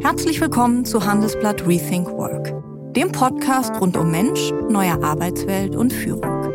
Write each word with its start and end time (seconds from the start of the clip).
Herzlich 0.00 0.40
willkommen 0.40 0.84
zu 0.84 1.04
Handelsblatt 1.04 1.66
Rethink 1.66 2.08
Work, 2.08 2.52
dem 2.94 3.12
Podcast 3.12 3.72
rund 3.80 3.96
um 3.96 4.10
Mensch, 4.10 4.52
neue 4.68 5.02
Arbeitswelt 5.02 5.76
und 5.76 5.92
Führung. 5.92 6.52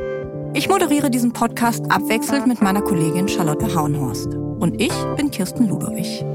Ich 0.54 0.70
moderiere 0.70 1.10
diesen 1.10 1.34
Podcast 1.34 1.90
abwechselnd 1.92 2.48
mit 2.48 2.62
meiner 2.62 2.82
Kollegin 2.82 3.28
Charlotte 3.28 3.74
Hauenhorst. 3.74 4.34
Und 4.36 4.82
ich 4.82 4.94
bin 5.16 5.32
Kirsten 5.32 5.68
Ludowig. 5.68 6.26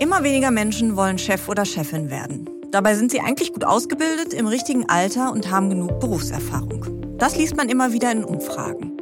Immer 0.00 0.22
weniger 0.22 0.50
Menschen 0.50 0.96
wollen 0.96 1.18
Chef 1.18 1.48
oder 1.48 1.64
Chefin 1.64 2.10
werden. 2.10 2.48
Dabei 2.70 2.96
sind 2.96 3.12
sie 3.12 3.20
eigentlich 3.20 3.52
gut 3.52 3.64
ausgebildet, 3.64 4.32
im 4.34 4.48
richtigen 4.48 4.88
Alter 4.88 5.30
und 5.30 5.50
haben 5.50 5.70
genug 5.70 6.00
Berufserfahrung. 6.00 6.93
Das 7.24 7.36
liest 7.36 7.56
man 7.56 7.70
immer 7.70 7.94
wieder 7.94 8.12
in 8.12 8.22
Umfragen. 8.22 8.98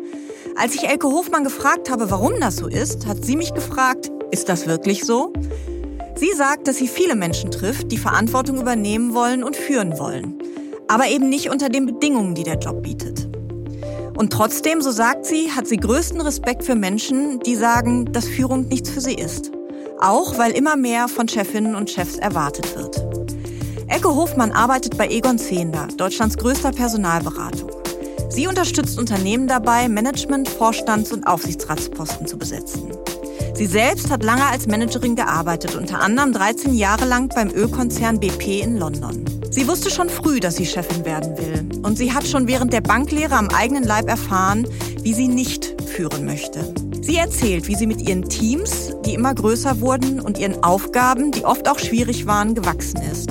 Als 0.55 0.77
ich 0.77 0.89
Elke 0.89 1.09
Hofmann 1.09 1.43
gefragt 1.43 1.91
habe, 1.91 2.09
warum 2.13 2.35
das 2.39 2.55
so 2.55 2.69
ist, 2.69 3.05
hat 3.05 3.25
sie 3.25 3.35
mich 3.35 3.53
gefragt, 3.53 4.13
ist 4.31 4.49
das 4.49 4.69
wirklich 4.69 5.05
so? 5.05 5.33
Sie 6.15 6.31
sagt, 6.33 6.69
dass 6.69 6.77
sie 6.77 6.87
viele 6.87 7.17
Menschen 7.17 7.51
trifft, 7.51 7.91
die 7.91 7.99
Verantwortung 7.99 8.61
übernehmen 8.61 9.13
wollen 9.13 9.43
und 9.43 9.57
führen 9.57 9.99
wollen. 9.99 10.39
Aber 10.87 11.09
eben 11.09 11.31
nicht 11.31 11.51
unter 11.51 11.69
den 11.69 11.85
Bedingungen, 11.85 12.37
die 12.37 12.45
der 12.45 12.61
Job 12.61 12.85
bietet. 12.85 13.29
Und 14.17 14.33
trotzdem, 14.33 14.83
so 14.83 14.93
sagt 14.93 15.27
sie, 15.27 15.51
hat 15.51 15.67
sie 15.67 15.79
größten 15.79 16.21
Respekt 16.21 16.63
für 16.63 16.77
Menschen, 16.77 17.41
die 17.41 17.57
sagen, 17.57 18.13
dass 18.13 18.29
Führung 18.29 18.69
nichts 18.69 18.89
für 18.89 19.01
sie 19.01 19.15
ist. 19.15 19.51
Auch 19.99 20.39
weil 20.39 20.53
immer 20.53 20.77
mehr 20.77 21.09
von 21.09 21.27
Chefinnen 21.27 21.75
und 21.75 21.91
Chefs 21.91 22.19
erwartet 22.19 22.77
wird. 22.77 23.05
Elke 23.89 24.15
Hofmann 24.15 24.53
arbeitet 24.53 24.97
bei 24.97 25.09
Egon 25.09 25.39
Zehnder, 25.39 25.89
Deutschlands 25.97 26.37
größter 26.37 26.71
Personalberatung. 26.71 27.82
Sie 28.35 28.47
unterstützt 28.47 28.99
Unternehmen 28.99 29.47
dabei, 29.47 29.89
Management-, 29.91 30.49
Vorstands- 30.49 31.13
und 31.13 31.27
Aufsichtsratsposten 31.27 32.27
zu 32.27 32.39
besetzen. 32.39 32.91
Sie 33.55 33.67
selbst 33.67 34.11
hat 34.11 34.25
lange 34.25 34.47
als 34.47 34.67
Managerin 34.67 35.17
gearbeitet, 35.17 35.77
unter 35.77 36.01
anderem 36.01 36.33
13 36.33 36.73
Jahre 36.73 37.05
lang 37.05 37.29
beim 37.35 37.51
Ölkonzern 37.51 38.19
BP 38.19 38.63
in 38.63 38.79
London. 38.79 39.27
Sie 39.51 39.69
wusste 39.69 39.91
schon 39.91 40.09
früh, 40.09 40.41
dass 40.41 40.57
sie 40.57 40.65
Chefin 40.65 41.05
werden 41.05 41.37
will. 41.37 41.83
Und 41.83 41.99
sie 41.99 42.15
hat 42.15 42.27
schon 42.27 42.49
während 42.49 42.73
der 42.73 42.81
Banklehre 42.81 43.37
am 43.37 43.49
eigenen 43.51 43.85
Leib 43.85 44.09
erfahren, 44.09 44.67
wie 45.03 45.13
sie 45.13 45.29
nicht 45.29 45.75
führen 45.87 46.25
möchte. 46.25 46.73
Sie 47.03 47.17
erzählt, 47.17 47.69
wie 47.69 47.75
sie 47.75 47.87
mit 47.87 48.01
ihren 48.01 48.27
Teams, 48.31 48.95
die 49.05 49.13
immer 49.13 49.35
größer 49.35 49.83
wurden, 49.83 50.21
und 50.21 50.39
ihren 50.39 50.65
Aufgaben, 50.65 51.33
die 51.33 51.45
oft 51.45 51.69
auch 51.69 51.79
schwierig 51.79 52.25
waren, 52.25 52.55
gewachsen 52.55 53.03
ist. 53.13 53.31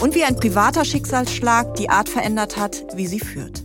Und 0.00 0.16
wie 0.16 0.24
ein 0.24 0.34
privater 0.34 0.84
Schicksalsschlag 0.84 1.76
die 1.76 1.88
Art 1.88 2.08
verändert 2.08 2.56
hat, 2.56 2.84
wie 2.96 3.06
sie 3.06 3.20
führt. 3.20 3.63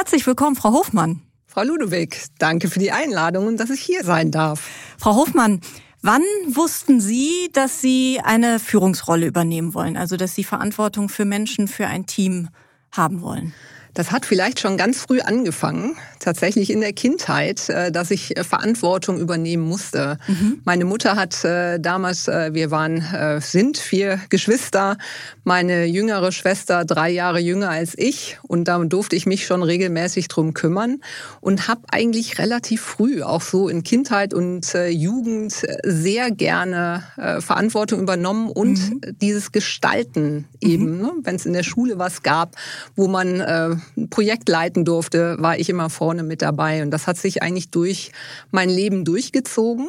Herzlich 0.00 0.26
willkommen, 0.26 0.56
Frau 0.56 0.72
Hofmann. 0.72 1.20
Frau 1.46 1.62
Ludewig, 1.62 2.28
danke 2.38 2.70
für 2.70 2.78
die 2.78 2.90
Einladung 2.90 3.46
und 3.46 3.60
dass 3.60 3.68
ich 3.68 3.82
hier 3.82 4.02
sein 4.02 4.30
darf. 4.30 4.66
Frau 4.96 5.14
Hofmann, 5.14 5.60
wann 6.00 6.22
wussten 6.46 7.02
Sie, 7.02 7.50
dass 7.52 7.82
Sie 7.82 8.18
eine 8.24 8.60
Führungsrolle 8.60 9.26
übernehmen 9.26 9.74
wollen, 9.74 9.98
also 9.98 10.16
dass 10.16 10.34
Sie 10.34 10.42
Verantwortung 10.42 11.10
für 11.10 11.26
Menschen, 11.26 11.68
für 11.68 11.86
ein 11.86 12.06
Team 12.06 12.48
haben 12.92 13.20
wollen? 13.20 13.52
Das 13.94 14.12
hat 14.12 14.24
vielleicht 14.24 14.60
schon 14.60 14.76
ganz 14.76 15.00
früh 15.00 15.20
angefangen, 15.20 15.96
tatsächlich 16.20 16.70
in 16.70 16.80
der 16.80 16.92
Kindheit, 16.92 17.68
äh, 17.68 17.90
dass 17.90 18.10
ich 18.10 18.36
äh, 18.36 18.44
Verantwortung 18.44 19.18
übernehmen 19.18 19.64
musste. 19.64 20.18
Mhm. 20.28 20.60
Meine 20.64 20.84
Mutter 20.84 21.16
hat 21.16 21.44
äh, 21.44 21.80
damals, 21.80 22.26
wir 22.26 22.70
waren, 22.70 23.40
sind 23.40 23.78
vier 23.78 24.20
Geschwister, 24.28 24.98
meine 25.44 25.84
jüngere 25.86 26.32
Schwester 26.32 26.84
drei 26.84 27.10
Jahre 27.10 27.40
jünger 27.40 27.70
als 27.70 27.96
ich 27.96 28.38
und 28.42 28.64
da 28.64 28.78
durfte 28.78 29.16
ich 29.16 29.26
mich 29.26 29.46
schon 29.46 29.62
regelmäßig 29.62 30.28
drum 30.28 30.54
kümmern 30.54 31.00
und 31.40 31.68
habe 31.68 31.82
eigentlich 31.90 32.38
relativ 32.38 32.82
früh, 32.82 33.22
auch 33.22 33.42
so 33.42 33.68
in 33.68 33.82
Kindheit 33.82 34.34
und 34.34 34.72
Jugend, 34.90 35.66
sehr 35.82 36.30
gerne 36.30 37.04
Verantwortung 37.40 38.00
übernommen 38.00 38.50
und 38.50 38.78
mhm. 38.78 39.00
dieses 39.20 39.52
Gestalten 39.52 40.46
eben, 40.60 40.96
mhm. 40.96 41.02
ne? 41.02 41.12
wenn 41.22 41.36
es 41.36 41.46
in 41.46 41.52
der 41.52 41.62
Schule 41.62 41.98
was 41.98 42.22
gab, 42.22 42.56
wo 42.96 43.08
man 43.08 43.79
ein 43.96 44.10
Projekt 44.10 44.48
leiten 44.48 44.84
durfte, 44.84 45.36
war 45.38 45.58
ich 45.58 45.68
immer 45.68 45.90
vorne 45.90 46.22
mit 46.22 46.42
dabei. 46.42 46.82
Und 46.82 46.90
das 46.90 47.06
hat 47.06 47.16
sich 47.16 47.42
eigentlich 47.42 47.70
durch 47.70 48.12
mein 48.50 48.68
Leben 48.68 49.04
durchgezogen 49.04 49.88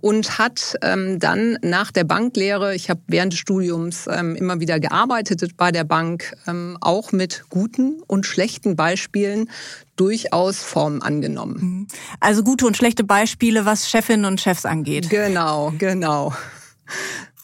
und 0.00 0.38
hat 0.38 0.76
ähm, 0.82 1.18
dann 1.18 1.58
nach 1.62 1.90
der 1.90 2.04
Banklehre, 2.04 2.74
ich 2.74 2.88
habe 2.88 3.00
während 3.08 3.32
des 3.32 3.40
Studiums 3.40 4.06
ähm, 4.10 4.36
immer 4.36 4.60
wieder 4.60 4.78
gearbeitet 4.78 5.56
bei 5.56 5.72
der 5.72 5.84
Bank, 5.84 6.34
ähm, 6.46 6.78
auch 6.80 7.12
mit 7.12 7.44
guten 7.50 8.00
und 8.06 8.24
schlechten 8.24 8.76
Beispielen 8.76 9.50
durchaus 9.96 10.62
Form 10.62 11.02
angenommen. 11.02 11.58
Mhm. 11.60 11.86
Also 12.20 12.44
gute 12.44 12.66
und 12.66 12.76
schlechte 12.76 13.02
Beispiele, 13.02 13.64
was 13.64 13.90
Chefinnen 13.90 14.24
und 14.24 14.40
Chefs 14.40 14.64
angeht. 14.64 15.10
Genau, 15.10 15.72
genau. 15.78 16.32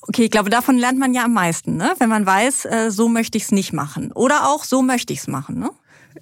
Okay, 0.07 0.25
ich 0.25 0.31
glaube, 0.31 0.51
davon 0.51 0.77
lernt 0.77 0.99
man 0.99 1.15
ja 1.15 1.25
am 1.25 1.33
meisten, 1.33 1.77
ne? 1.77 1.95
wenn 1.99 2.11
man 2.11 2.27
weiß, 2.27 2.67
äh, 2.67 2.91
so 2.91 3.09
möchte 3.09 3.39
ich 3.39 3.45
es 3.45 3.53
nicht 3.53 3.73
machen. 3.73 4.13
Oder 4.13 4.49
auch 4.49 4.65
so 4.65 4.83
möchte 4.83 5.13
ich 5.13 5.21
es 5.21 5.29
machen. 5.29 5.59
Ne? 5.59 5.71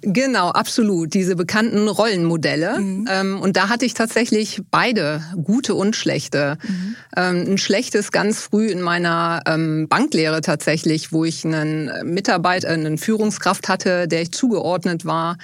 Genau, 0.01 0.49
absolut. 0.49 1.13
Diese 1.13 1.35
bekannten 1.35 1.87
Rollenmodelle. 1.87 2.79
Mhm. 2.79 3.07
Ähm, 3.09 3.41
und 3.41 3.57
da 3.57 3.69
hatte 3.69 3.85
ich 3.85 3.93
tatsächlich 3.93 4.61
beide, 4.71 5.21
gute 5.43 5.75
und 5.75 5.95
schlechte. 5.95 6.57
Mhm. 6.63 6.95
Ähm, 7.15 7.45
ein 7.51 7.57
schlechtes 7.57 8.11
ganz 8.11 8.39
früh 8.39 8.67
in 8.67 8.81
meiner 8.81 9.41
ähm, 9.45 9.87
Banklehre 9.89 10.41
tatsächlich, 10.41 11.11
wo 11.11 11.25
ich 11.25 11.45
einen 11.45 11.91
Mitarbeiter, 12.05 12.69
eine 12.69 12.97
Führungskraft 12.97 13.69
hatte, 13.69 14.07
der 14.07 14.21
ich 14.21 14.31
zugeordnet 14.31 15.05
war 15.05 15.37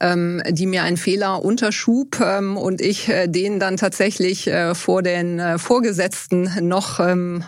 die 0.00 0.66
mir 0.66 0.84
einen 0.84 0.96
Fehler 0.96 1.44
unterschub 1.44 2.20
und 2.20 2.80
ich 2.80 3.08
äh, 3.08 3.26
den 3.26 3.58
dann 3.58 3.76
tatsächlich 3.76 4.46
äh, 4.46 4.76
vor 4.76 5.02
den 5.02 5.40
äh, 5.40 5.58
Vorgesetzten 5.58 6.48
noch 6.60 7.00
äh, 7.00 7.40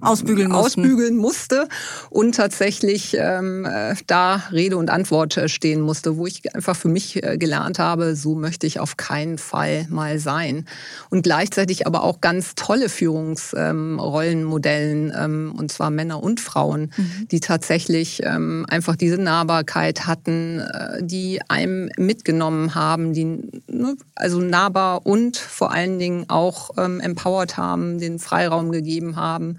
ausbügeln, 0.00 0.52
ausbügeln 0.52 1.16
musste 1.16 1.68
und 2.10 2.34
tatsächlich 2.34 3.16
ähm, 3.18 3.64
äh, 3.64 3.94
da 4.06 4.42
Rede 4.52 4.76
und 4.76 4.90
Antwort 4.90 5.36
äh, 5.36 5.48
stehen 5.48 5.80
musste, 5.80 6.16
wo 6.16 6.26
ich 6.26 6.54
einfach 6.54 6.76
für 6.76 6.88
mich 6.88 7.22
äh, 7.22 7.38
gelernt 7.38 7.78
habe, 7.78 8.16
so 8.16 8.34
möchte 8.34 8.66
ich 8.66 8.80
auf 8.80 8.96
keinen 8.96 9.38
Fall 9.38 9.86
mal 9.90 10.18
sein. 10.18 10.66
Und 11.10 11.22
gleichzeitig 11.22 11.86
aber 11.86 12.02
auch 12.02 12.20
ganz 12.20 12.54
tolle 12.54 12.88
Führungsrollenmodellen, 12.88 15.12
ähm, 15.16 15.24
ähm, 15.24 15.54
und 15.56 15.72
zwar 15.72 15.90
Männer 15.90 16.22
und 16.22 16.40
Frauen, 16.40 16.90
mhm. 16.96 17.28
die 17.30 17.40
tatsächlich 17.40 18.22
ähm, 18.24 18.64
einfach 18.68 18.96
diese 18.96 19.18
Nahbarkeit 19.18 20.06
hatten, 20.06 20.60
äh, 20.60 21.02
die 21.02 21.40
einem 21.48 21.90
mitgenommen 21.96 22.74
haben, 22.74 23.12
die 23.12 23.62
ne, 23.84 23.96
also 24.14 24.40
nahbar 24.40 25.06
und 25.06 25.36
vor 25.36 25.72
allen 25.72 25.98
Dingen 25.98 26.28
auch 26.28 26.70
ähm, 26.76 27.00
empowered 27.00 27.56
haben, 27.56 27.98
den 27.98 28.18
Freiraum 28.18 28.72
gegeben 28.72 29.16
haben 29.16 29.58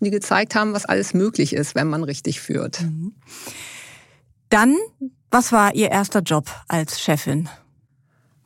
und 0.00 0.04
die 0.04 0.10
gezeigt 0.10 0.54
haben, 0.54 0.72
was 0.72 0.84
alles 0.84 1.14
möglich 1.14 1.52
ist, 1.52 1.74
wenn 1.74 1.88
man 1.88 2.04
richtig 2.04 2.40
führt. 2.40 2.82
Mhm. 2.82 3.14
Dann, 4.48 4.76
was 5.30 5.52
war 5.52 5.74
Ihr 5.74 5.90
erster 5.90 6.20
Job 6.20 6.50
als 6.68 7.00
Chefin? 7.00 7.48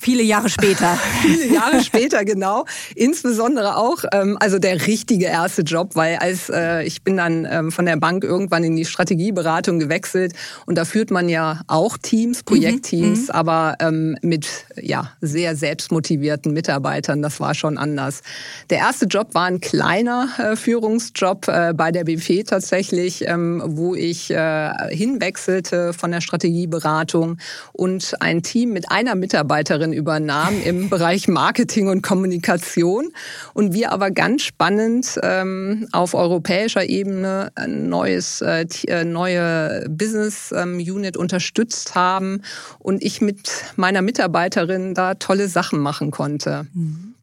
Viele 0.03 0.23
Jahre 0.23 0.49
später. 0.49 0.97
Viele 1.21 1.53
Jahre 1.53 1.85
später, 1.85 2.25
genau. 2.25 2.65
Insbesondere 2.95 3.77
auch, 3.77 4.03
ähm, 4.13 4.39
also 4.41 4.59
der 4.59 4.87
richtige 4.87 5.27
erste 5.27 5.61
Job, 5.61 5.91
weil 5.93 6.17
als 6.17 6.49
äh, 6.49 6.85
ich 6.85 7.03
bin 7.05 7.19
dann 7.19 7.45
ähm, 7.45 7.71
von 7.71 7.85
der 7.85 7.99
Bank 7.99 8.25
irgendwann 8.25 8.65
in 8.65 8.77
die 8.77 8.87
Strategieberatung 8.87 9.79
gewechselt 9.79 10.33
und 10.65 10.79
da 10.79 10.87
führt 10.87 11.11
man 11.11 11.29
ja 11.29 11.61
auch 11.67 11.99
Teams, 11.99 12.39
mhm, 12.39 12.45
Projektteams, 12.47 13.25
mhm, 13.25 13.31
aber 13.31 13.77
ähm, 13.81 14.17
mit 14.23 14.47
ja 14.81 15.13
sehr 15.21 15.55
selbstmotivierten 15.55 16.55
Mitarbeitern. 16.55 17.21
Das 17.21 17.39
war 17.39 17.55
schon 17.55 17.77
anders. 17.77 18.23
Der 18.71 18.79
erste 18.79 19.05
Job 19.05 19.35
war 19.35 19.45
ein 19.45 19.61
kleiner 19.61 20.29
äh, 20.39 20.57
Führungsjob 20.57 21.47
äh, 21.49 21.75
bei 21.75 21.93
der 21.93 22.05
BP 22.05 22.45
tatsächlich, 22.47 23.29
ähm, 23.29 23.63
wo 23.67 23.95
ich 23.95 24.31
äh, 24.31 24.71
hinwechselte 24.89 25.93
von 25.93 26.11
der 26.11 26.23
Strategieberatung 26.23 27.37
und 27.75 28.15
ein 28.21 28.43
Team 28.43 28.73
mit 28.73 28.91
einer 28.91 29.15
Mitarbeiterin 29.15 29.90
dann 29.91 29.93
übernahm 29.93 30.63
im 30.63 30.89
Bereich 30.89 31.29
Marketing 31.29 31.89
und 31.89 32.03
Kommunikation. 32.03 33.13
Und 33.55 33.73
wir 33.73 33.93
aber 33.93 34.11
ganz 34.11 34.43
spannend 34.43 35.19
ähm, 35.23 35.89
auf 35.93 36.15
europäischer 36.15 36.89
Ebene 36.89 37.51
ein 37.55 37.89
neues, 37.89 38.41
äh, 38.41 38.67
äh, 38.87 39.05
neue 39.05 39.87
Business 39.89 40.53
ähm, 40.57 40.79
Unit 40.79 41.17
unterstützt 41.17 41.95
haben 41.95 42.43
und 42.79 43.03
ich 43.03 43.21
mit 43.21 43.51
meiner 43.77 44.03
Mitarbeiterin 44.03 44.95
da 44.95 45.15
tolle 45.15 45.49
Sachen 45.49 45.81
machen 45.81 46.11
konnte. 46.11 46.67
Mhm. 46.73 47.15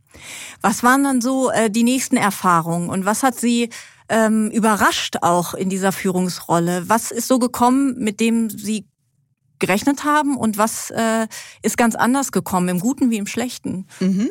Was 0.61 0.83
waren 0.83 1.03
dann 1.03 1.21
so 1.21 1.51
äh, 1.51 1.69
die 1.69 1.83
nächsten 1.83 2.17
Erfahrungen 2.17 2.89
und 2.89 3.05
was 3.05 3.23
hat 3.23 3.39
Sie 3.39 3.69
ähm, 4.09 4.49
überrascht 4.49 5.17
auch 5.21 5.53
in 5.53 5.69
dieser 5.69 5.91
Führungsrolle? 5.91 6.83
Was 6.87 7.11
ist 7.11 7.27
so 7.27 7.39
gekommen, 7.39 7.95
mit 7.99 8.19
dem 8.19 8.49
Sie 8.49 8.85
gerechnet 9.59 10.03
haben 10.03 10.37
und 10.37 10.57
was 10.57 10.91
äh, 10.91 11.27
ist 11.61 11.77
ganz 11.77 11.95
anders 11.95 12.31
gekommen, 12.31 12.69
im 12.69 12.79
Guten 12.79 13.09
wie 13.09 13.17
im 13.17 13.27
Schlechten? 13.27 13.85
Mhm. 13.99 14.29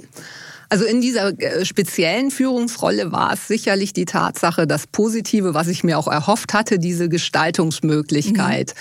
Also 0.69 0.85
in 0.85 1.01
dieser 1.01 1.29
äh, 1.41 1.65
speziellen 1.65 2.31
Führungsrolle 2.31 3.13
war 3.13 3.33
es 3.33 3.47
sicherlich 3.47 3.93
die 3.93 4.05
Tatsache, 4.05 4.67
das 4.67 4.87
Positive, 4.87 5.55
was 5.55 5.69
ich 5.69 5.85
mir 5.85 5.99
auch 5.99 6.09
erhofft 6.09 6.55
hatte, 6.55 6.79
diese 6.79 7.09
Gestaltungsmöglichkeit, 7.09 8.75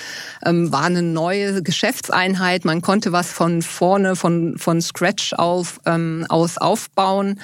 mhm. 0.43 0.49
ähm, 0.49 0.71
war 0.71 0.85
eine 0.85 1.03
neue 1.03 1.61
Geschäftseinheit. 1.61 2.65
Man 2.65 2.81
konnte 2.81 3.11
was 3.11 3.31
von 3.31 3.61
vorne, 3.61 4.15
von, 4.15 4.57
von 4.57 4.81
Scratch 4.81 5.33
auf, 5.33 5.79
ähm, 5.85 6.25
aus 6.29 6.57
aufbauen. 6.57 7.39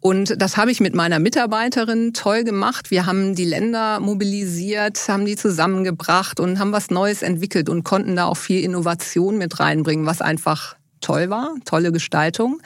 Und 0.00 0.40
das 0.40 0.56
habe 0.56 0.70
ich 0.70 0.80
mit 0.80 0.94
meiner 0.94 1.18
Mitarbeiterin 1.18 2.14
toll 2.14 2.42
gemacht. 2.42 2.90
Wir 2.90 3.04
haben 3.04 3.34
die 3.34 3.44
Länder 3.44 4.00
mobilisiert, 4.00 4.98
haben 5.08 5.26
die 5.26 5.36
zusammengebracht 5.36 6.40
und 6.40 6.58
haben 6.58 6.72
was 6.72 6.90
Neues 6.90 7.22
entwickelt 7.22 7.68
und 7.68 7.84
konnten 7.84 8.16
da 8.16 8.24
auch 8.24 8.38
viel 8.38 8.64
Innovation 8.64 9.36
mit 9.36 9.60
reinbringen, 9.60 10.06
was 10.06 10.22
einfach 10.22 10.76
toll 11.02 11.28
war, 11.28 11.54
tolle 11.66 11.92
Gestaltung. 11.92 12.60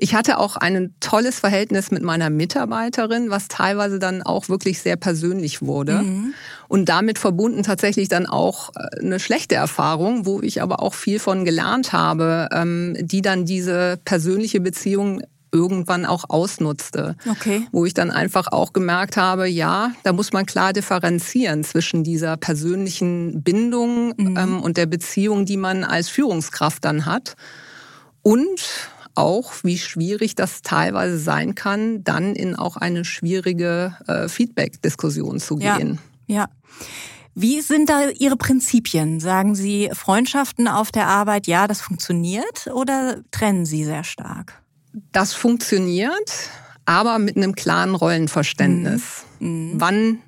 Ich 0.00 0.14
hatte 0.14 0.38
auch 0.38 0.56
ein 0.56 0.94
tolles 1.00 1.40
Verhältnis 1.40 1.90
mit 1.90 2.04
meiner 2.04 2.30
Mitarbeiterin, 2.30 3.30
was 3.30 3.48
teilweise 3.48 3.98
dann 3.98 4.22
auch 4.22 4.48
wirklich 4.48 4.80
sehr 4.80 4.94
persönlich 4.94 5.60
wurde. 5.60 6.02
Mhm. 6.04 6.34
Und 6.68 6.88
damit 6.88 7.18
verbunden 7.18 7.64
tatsächlich 7.64 8.08
dann 8.08 8.26
auch 8.26 8.70
äh, 8.76 9.00
eine 9.00 9.18
schlechte 9.18 9.56
Erfahrung, 9.56 10.24
wo 10.24 10.40
ich 10.40 10.62
aber 10.62 10.82
auch 10.82 10.94
viel 10.94 11.18
von 11.18 11.44
gelernt 11.44 11.92
habe, 11.92 12.48
ähm, 12.52 12.96
die 13.00 13.22
dann 13.22 13.44
diese 13.44 13.98
persönliche 14.04 14.60
Beziehung 14.60 15.20
irgendwann 15.52 16.06
auch 16.06 16.24
ausnutzte. 16.28 17.16
Okay. 17.28 17.66
Wo 17.72 17.84
ich 17.84 17.94
dann 17.94 18.10
einfach 18.10 18.48
auch 18.52 18.72
gemerkt 18.72 19.16
habe, 19.16 19.48
ja, 19.48 19.92
da 20.02 20.12
muss 20.12 20.32
man 20.32 20.46
klar 20.46 20.72
differenzieren 20.72 21.64
zwischen 21.64 22.04
dieser 22.04 22.36
persönlichen 22.36 23.42
Bindung 23.42 24.14
mhm. 24.16 24.36
ähm, 24.36 24.60
und 24.62 24.76
der 24.76 24.86
Beziehung, 24.86 25.44
die 25.44 25.56
man 25.56 25.84
als 25.84 26.08
Führungskraft 26.08 26.84
dann 26.84 27.06
hat. 27.06 27.34
Und 28.22 28.90
auch, 29.14 29.52
wie 29.64 29.78
schwierig 29.78 30.36
das 30.36 30.62
teilweise 30.62 31.18
sein 31.18 31.54
kann, 31.54 32.04
dann 32.04 32.34
in 32.34 32.54
auch 32.54 32.76
eine 32.76 33.04
schwierige 33.04 33.96
äh, 34.06 34.28
Feedback-Diskussion 34.28 35.40
zu 35.40 35.56
gehen. 35.56 35.98
Ja. 36.26 36.36
ja. 36.36 36.48
Wie 37.34 37.60
sind 37.60 37.88
da 37.88 38.08
Ihre 38.18 38.36
Prinzipien? 38.36 39.20
Sagen 39.20 39.54
Sie 39.54 39.90
Freundschaften 39.92 40.66
auf 40.66 40.90
der 40.90 41.06
Arbeit, 41.06 41.46
ja, 41.46 41.68
das 41.68 41.80
funktioniert 41.80 42.68
oder 42.72 43.18
trennen 43.30 43.64
Sie 43.64 43.84
sehr 43.84 44.02
stark? 44.02 44.60
Das 45.12 45.34
funktioniert, 45.34 46.50
aber 46.84 47.18
mit 47.18 47.36
einem 47.36 47.54
klaren 47.54 47.94
Rollenverständnis. 47.94 49.24
Mhm. 49.40 49.48
mhm. 49.48 49.72
Wann 49.80 50.18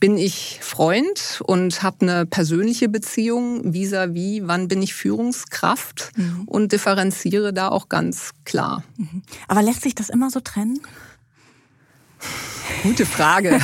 bin 0.00 0.16
ich 0.16 0.60
Freund 0.62 1.42
und 1.44 1.82
habe 1.82 1.96
eine 2.02 2.26
persönliche 2.26 2.88
Beziehung 2.88 3.72
vis-à-vis, 3.72 4.42
-vis, 4.42 4.42
wann 4.44 4.68
bin 4.68 4.80
ich 4.80 4.94
Führungskraft 4.94 6.12
mhm. 6.16 6.44
und 6.46 6.72
differenziere 6.72 7.52
da 7.52 7.68
auch 7.68 7.88
ganz 7.88 8.30
klar. 8.44 8.84
Mhm. 8.96 9.22
Aber 9.48 9.62
lässt 9.62 9.82
sich 9.82 9.94
das 9.94 10.08
immer 10.08 10.30
so 10.30 10.40
trennen? 10.40 10.80
Gute 12.82 13.06
Frage. 13.06 13.60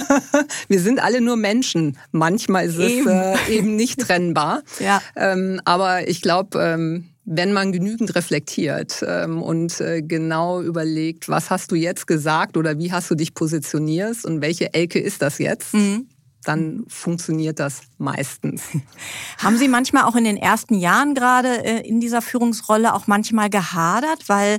Wir 0.68 0.80
sind 0.80 1.00
alle 1.00 1.20
nur 1.20 1.36
Menschen. 1.36 1.96
Manchmal 2.10 2.66
ist 2.66 2.76
es 2.76 2.90
eben, 2.90 3.08
äh, 3.08 3.36
eben 3.48 3.76
nicht 3.76 4.00
trennbar. 4.00 4.62
ja. 4.80 5.00
Ähm, 5.14 5.60
aber 5.64 6.08
ich 6.08 6.22
glaube, 6.22 6.58
ähm, 6.60 7.08
wenn 7.30 7.52
man 7.52 7.72
genügend 7.72 8.14
reflektiert 8.14 9.04
ähm, 9.06 9.42
und 9.42 9.80
äh, 9.80 10.00
genau 10.00 10.62
überlegt, 10.62 11.28
was 11.28 11.50
hast 11.50 11.70
du 11.70 11.74
jetzt 11.74 12.06
gesagt 12.06 12.56
oder 12.56 12.78
wie 12.78 12.90
hast 12.90 13.10
du 13.10 13.14
dich 13.14 13.34
positioniert 13.34 14.24
und 14.24 14.40
welche 14.40 14.72
Elke 14.72 14.98
ist 14.98 15.20
das 15.20 15.38
jetzt, 15.38 15.74
mhm. 15.74 16.08
dann 16.44 16.84
funktioniert 16.88 17.60
das 17.60 17.82
meistens. 17.98 18.62
Haben 19.38 19.58
Sie 19.58 19.68
manchmal 19.68 20.04
auch 20.04 20.16
in 20.16 20.24
den 20.24 20.38
ersten 20.38 20.74
Jahren 20.74 21.14
gerade 21.14 21.64
äh, 21.64 21.86
in 21.86 22.00
dieser 22.00 22.22
Führungsrolle 22.22 22.94
auch 22.94 23.06
manchmal 23.06 23.50
gehadert, 23.50 24.28
weil 24.28 24.58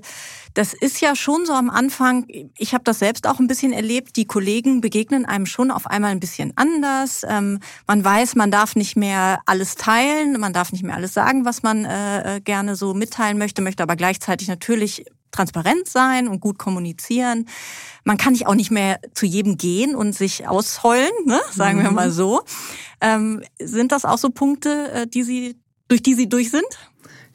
das 0.54 0.74
ist 0.74 1.01
ja 1.01 1.16
schon 1.16 1.46
so 1.46 1.54
am 1.54 1.69
Anfang, 1.69 2.25
ich 2.57 2.74
habe 2.74 2.84
das 2.84 3.00
selbst 3.00 3.28
auch 3.28 3.40
ein 3.40 3.48
bisschen 3.48 3.74
erlebt, 3.74 4.16
die 4.16 4.25
Kollegen 4.25 4.81
begegnen 4.81 5.25
einem 5.25 5.46
schon 5.46 5.72
auf 5.72 5.88
einmal 5.88 6.12
ein 6.12 6.19
bisschen 6.19 6.54
anders. 6.56 7.25
Ähm, 7.28 7.60
man 7.88 8.04
weiß, 8.04 8.36
man 8.36 8.51
darf 8.51 8.75
nicht 8.75 8.96
mehr 8.96 9.42
alles 9.46 9.75
teilen, 9.75 10.40
man 10.40 10.54
darf 10.54 10.72
nicht 10.72 10.84
mehr 10.84 10.96
alles 10.96 11.13
sagen, 11.13 11.46
was 11.46 11.63
man 11.63 11.86
äh, 11.86 12.38
äh 12.38 12.42
gerne 12.42 12.75
so 12.75 12.94
mitteilen 12.94 13.38
möchte, 13.38 13.62
möchte 13.62 13.84
aber 13.84 13.96
gleichzeitig 13.96 14.48
natürlich 14.48 15.06
transparent 15.31 15.88
sein 15.88 16.28
und 16.28 16.40
gut 16.40 16.57
kommunizieren. 16.57 17.48
Man 18.04 18.18
kann 18.18 18.34
nicht 18.34 18.48
auch 18.48 18.56
nicht 18.56 18.72
mehr 18.72 19.00
zu 19.13 19.25
jedem 19.25 19.57
gehen 19.57 19.95
und 19.95 20.13
sich 20.13 20.48
ausheulen, 20.48 21.12
ne? 21.25 21.40
sagen 21.52 21.80
mhm. 21.80 21.84
wir 21.84 21.92
mal 21.92 22.12
so. 22.12 22.42
Ähm, 23.02 23.44
sind 23.60 23.92
das 23.92 24.06
auch 24.06 24.18
so 24.18 24.30
Punkte, 24.30 24.92
äh, 24.92 25.07
die 25.07 25.24
Sie, 25.24 25.57
durch 25.88 26.02
die 26.02 26.16
Sie 26.16 26.28
durch 26.28 26.52
sind? 26.52 26.66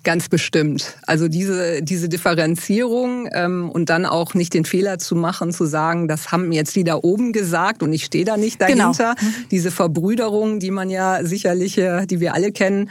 Ganz 0.05 0.29
bestimmt. 0.29 0.99
Also 1.07 1.29
diese, 1.29 1.83
diese 1.83 2.11
Differenzierung 2.11 3.27
ähm, 3.33 3.71
und 3.71 3.89
dann 3.89 4.05
auch 4.05 4.35
nicht 4.35 4.53
den 4.53 4.67
Fehler 4.67 4.99
zu 4.99 5.17
machen, 5.17 5.51
zu 5.51 5.65
sagen, 5.65 6.09
das 6.09 6.31
haben 6.31 6.53
jetzt 6.53 6.77
die 6.77 6.85
da 6.85 6.97
oben 6.97 7.33
gesagt 7.33 7.83
und 7.83 7.91
ich 7.93 8.05
stehe 8.05 8.27
da 8.27 8.37
nicht 8.37 8.61
dahinter. 8.61 9.15
Genau. 9.19 9.31
Diese 9.51 9.71
Verbrüderung, 9.71 10.61
die 10.61 10.71
man 10.71 10.91
ja 10.91 11.25
sicherlich, 11.25 11.79
äh, 11.79 12.05
die 12.05 12.21
wir 12.21 12.35
alle 12.35 12.53
kennen, 12.53 12.91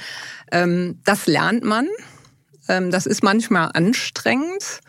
ähm, 0.52 1.00
das 1.06 1.28
lernt 1.28 1.64
man. 1.64 1.88
Ähm, 2.68 2.90
das 2.90 3.06
ist 3.06 3.24
manchmal 3.24 3.70
anstrengend. 3.74 4.82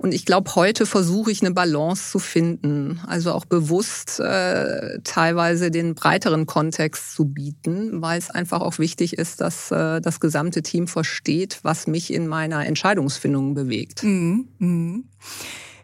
Und 0.00 0.14
ich 0.14 0.24
glaube, 0.24 0.54
heute 0.54 0.86
versuche 0.86 1.30
ich 1.30 1.42
eine 1.42 1.50
Balance 1.50 2.10
zu 2.10 2.18
finden, 2.18 3.02
also 3.06 3.34
auch 3.34 3.44
bewusst 3.44 4.18
äh, 4.18 4.98
teilweise 5.04 5.70
den 5.70 5.94
breiteren 5.94 6.46
Kontext 6.46 7.14
zu 7.14 7.26
bieten, 7.26 8.00
weil 8.00 8.18
es 8.18 8.30
einfach 8.30 8.62
auch 8.62 8.78
wichtig 8.78 9.18
ist, 9.18 9.42
dass 9.42 9.70
äh, 9.70 10.00
das 10.00 10.18
gesamte 10.18 10.62
Team 10.62 10.88
versteht, 10.88 11.58
was 11.64 11.86
mich 11.86 12.14
in 12.14 12.28
meiner 12.28 12.64
Entscheidungsfindung 12.64 13.52
bewegt. 13.52 14.02
Mhm. 14.02 14.48
Mhm. 14.58 15.04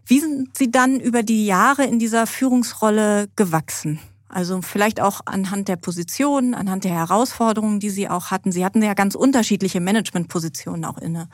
Wie 0.07 0.21
sind 0.21 0.57
Sie 0.57 0.71
dann 0.71 0.99
über 0.99 1.23
die 1.23 1.45
Jahre 1.45 1.85
in 1.85 1.99
dieser 1.99 2.27
Führungsrolle 2.27 3.29
gewachsen? 3.37 3.99
Also 4.31 4.63
vielleicht 4.63 4.99
auch 4.99 5.21
anhand 5.27 5.69
der 5.69 5.77
Positionen, 5.77 6.55
anhand 6.55 6.85
der 6.85 6.93
Herausforderungen, 6.93 7.81
die 7.81 7.91
Sie 7.91 8.09
auch 8.09 8.31
hatten. 8.31 8.51
Sie 8.51 8.65
hatten 8.65 8.83
ja 8.83 8.95
ganz 8.95 9.15
unterschiedliche 9.15 9.81
Managementpositionen 9.81 10.87
auch 10.87 10.97
inne. 10.97 11.29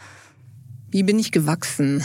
Wie 0.90 1.04
bin 1.04 1.20
ich 1.20 1.30
gewachsen? 1.30 2.02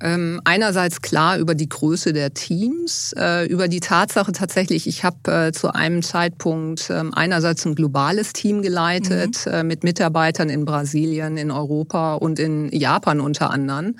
Ähm, 0.00 0.40
einerseits 0.44 1.02
klar 1.02 1.38
über 1.38 1.54
die 1.54 1.68
Größe 1.68 2.12
der 2.12 2.34
Teams, 2.34 3.14
äh, 3.16 3.46
über 3.46 3.68
die 3.68 3.80
Tatsache 3.80 4.32
tatsächlich, 4.32 4.86
ich 4.86 5.04
habe 5.04 5.48
äh, 5.48 5.52
zu 5.52 5.74
einem 5.74 6.02
Zeitpunkt 6.02 6.90
äh, 6.90 7.02
einerseits 7.12 7.64
ein 7.64 7.74
globales 7.74 8.32
Team 8.32 8.62
geleitet 8.62 9.46
mhm. 9.46 9.52
Äh, 9.52 9.64
mit 9.64 9.84
Mitarbeitern 9.84 10.48
in 10.48 10.64
Brasilien, 10.64 11.36
in 11.36 11.50
Europa 11.50 12.14
und 12.14 12.38
in 12.38 12.70
Japan 12.70 13.20
unter 13.20 13.50
anderem 13.50 13.96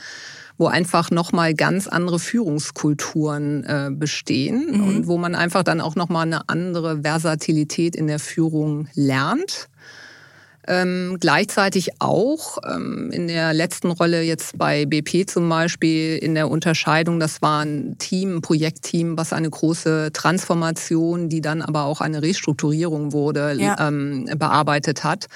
wo 0.56 0.67
einfach 0.67 1.11
nochmal 1.11 1.55
ganz 1.55 1.88
andere 1.88 2.19
Führungskulturen 2.19 3.64
äh, 3.64 3.90
bestehen 3.90 4.67
mhm. 4.70 4.88
und 4.88 5.06
wo 5.06 5.19
man 5.19 5.35
einfach 5.35 5.64
dann 5.64 5.81
auch 5.81 5.97
nochmal 5.97 6.26
eine 6.26 6.49
andere 6.49 7.02
Versatilität 7.02 7.97
in 7.97 8.06
der 8.06 8.20
Führung 8.20 8.88
lernt. 8.94 9.69
Ähm, 10.66 11.19
gleichzeitig 11.20 12.00
auch 12.00 12.58
ähm, 12.66 13.11
in 13.12 13.28
der 13.28 13.52
letzten 13.52 13.90
Rolle 13.90 14.22
jetzt 14.22 14.56
bei 14.56 14.87
BP 14.87 15.28
zum 15.28 15.49
Beispiel 15.49 16.16
in 16.16 16.35
der 16.35 16.50
Unterscheidung, 16.50 17.21
das 17.21 17.42
war 17.42 17.64
ein 17.64 17.97
Team, 17.99 18.37
ein 18.37 18.40
Projektteam, 18.40 19.18
was 19.18 19.33
eine 19.33 19.50
große 19.50 20.11
Transformation, 20.12 21.28
die 21.28 21.40
dann 21.40 21.61
aber 21.61 21.85
auch 21.85 22.00
eine 22.00 22.23
Restrukturierung 22.23 23.12
wurde, 23.12 23.56
ja. 23.59 23.88
ähm, 23.88 24.28
bearbeitet 24.37 25.04
hat 25.04 25.26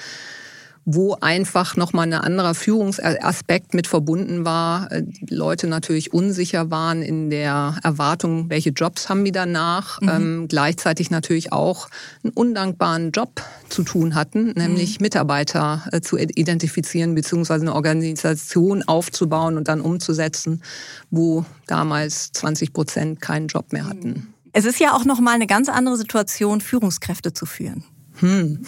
wo 0.90 1.18
einfach 1.20 1.76
nochmal 1.76 2.06
ein 2.06 2.14
anderer 2.14 2.54
Führungsaspekt 2.54 3.74
mit 3.74 3.86
verbunden 3.86 4.46
war. 4.46 4.90
Äh, 4.90 5.02
die 5.02 5.34
Leute 5.34 5.66
natürlich 5.66 6.14
unsicher 6.14 6.70
waren 6.70 7.02
in 7.02 7.28
der 7.28 7.76
Erwartung, 7.84 8.48
welche 8.48 8.70
Jobs 8.70 9.10
haben 9.10 9.22
wir 9.22 9.32
danach. 9.32 10.00
Mhm. 10.00 10.08
Ähm, 10.08 10.48
gleichzeitig 10.48 11.10
natürlich 11.10 11.52
auch 11.52 11.90
einen 12.24 12.32
undankbaren 12.32 13.10
Job 13.10 13.42
zu 13.68 13.82
tun 13.82 14.14
hatten, 14.14 14.52
nämlich 14.56 14.98
mhm. 14.98 15.04
Mitarbeiter 15.04 15.82
äh, 15.92 16.00
zu 16.00 16.16
identifizieren 16.16 17.14
beziehungsweise 17.14 17.66
eine 17.66 17.74
Organisation 17.74 18.82
aufzubauen 18.82 19.58
und 19.58 19.68
dann 19.68 19.82
umzusetzen, 19.82 20.62
wo 21.10 21.44
damals 21.66 22.32
20 22.32 22.72
Prozent 22.72 23.20
keinen 23.20 23.48
Job 23.48 23.74
mehr 23.74 23.86
hatten. 23.86 24.32
Es 24.54 24.64
ist 24.64 24.80
ja 24.80 24.94
auch 24.94 25.04
nochmal 25.04 25.34
eine 25.34 25.46
ganz 25.46 25.68
andere 25.68 25.98
Situation, 25.98 26.62
Führungskräfte 26.62 27.34
zu 27.34 27.44
führen. 27.44 27.84
Hm. 28.20 28.64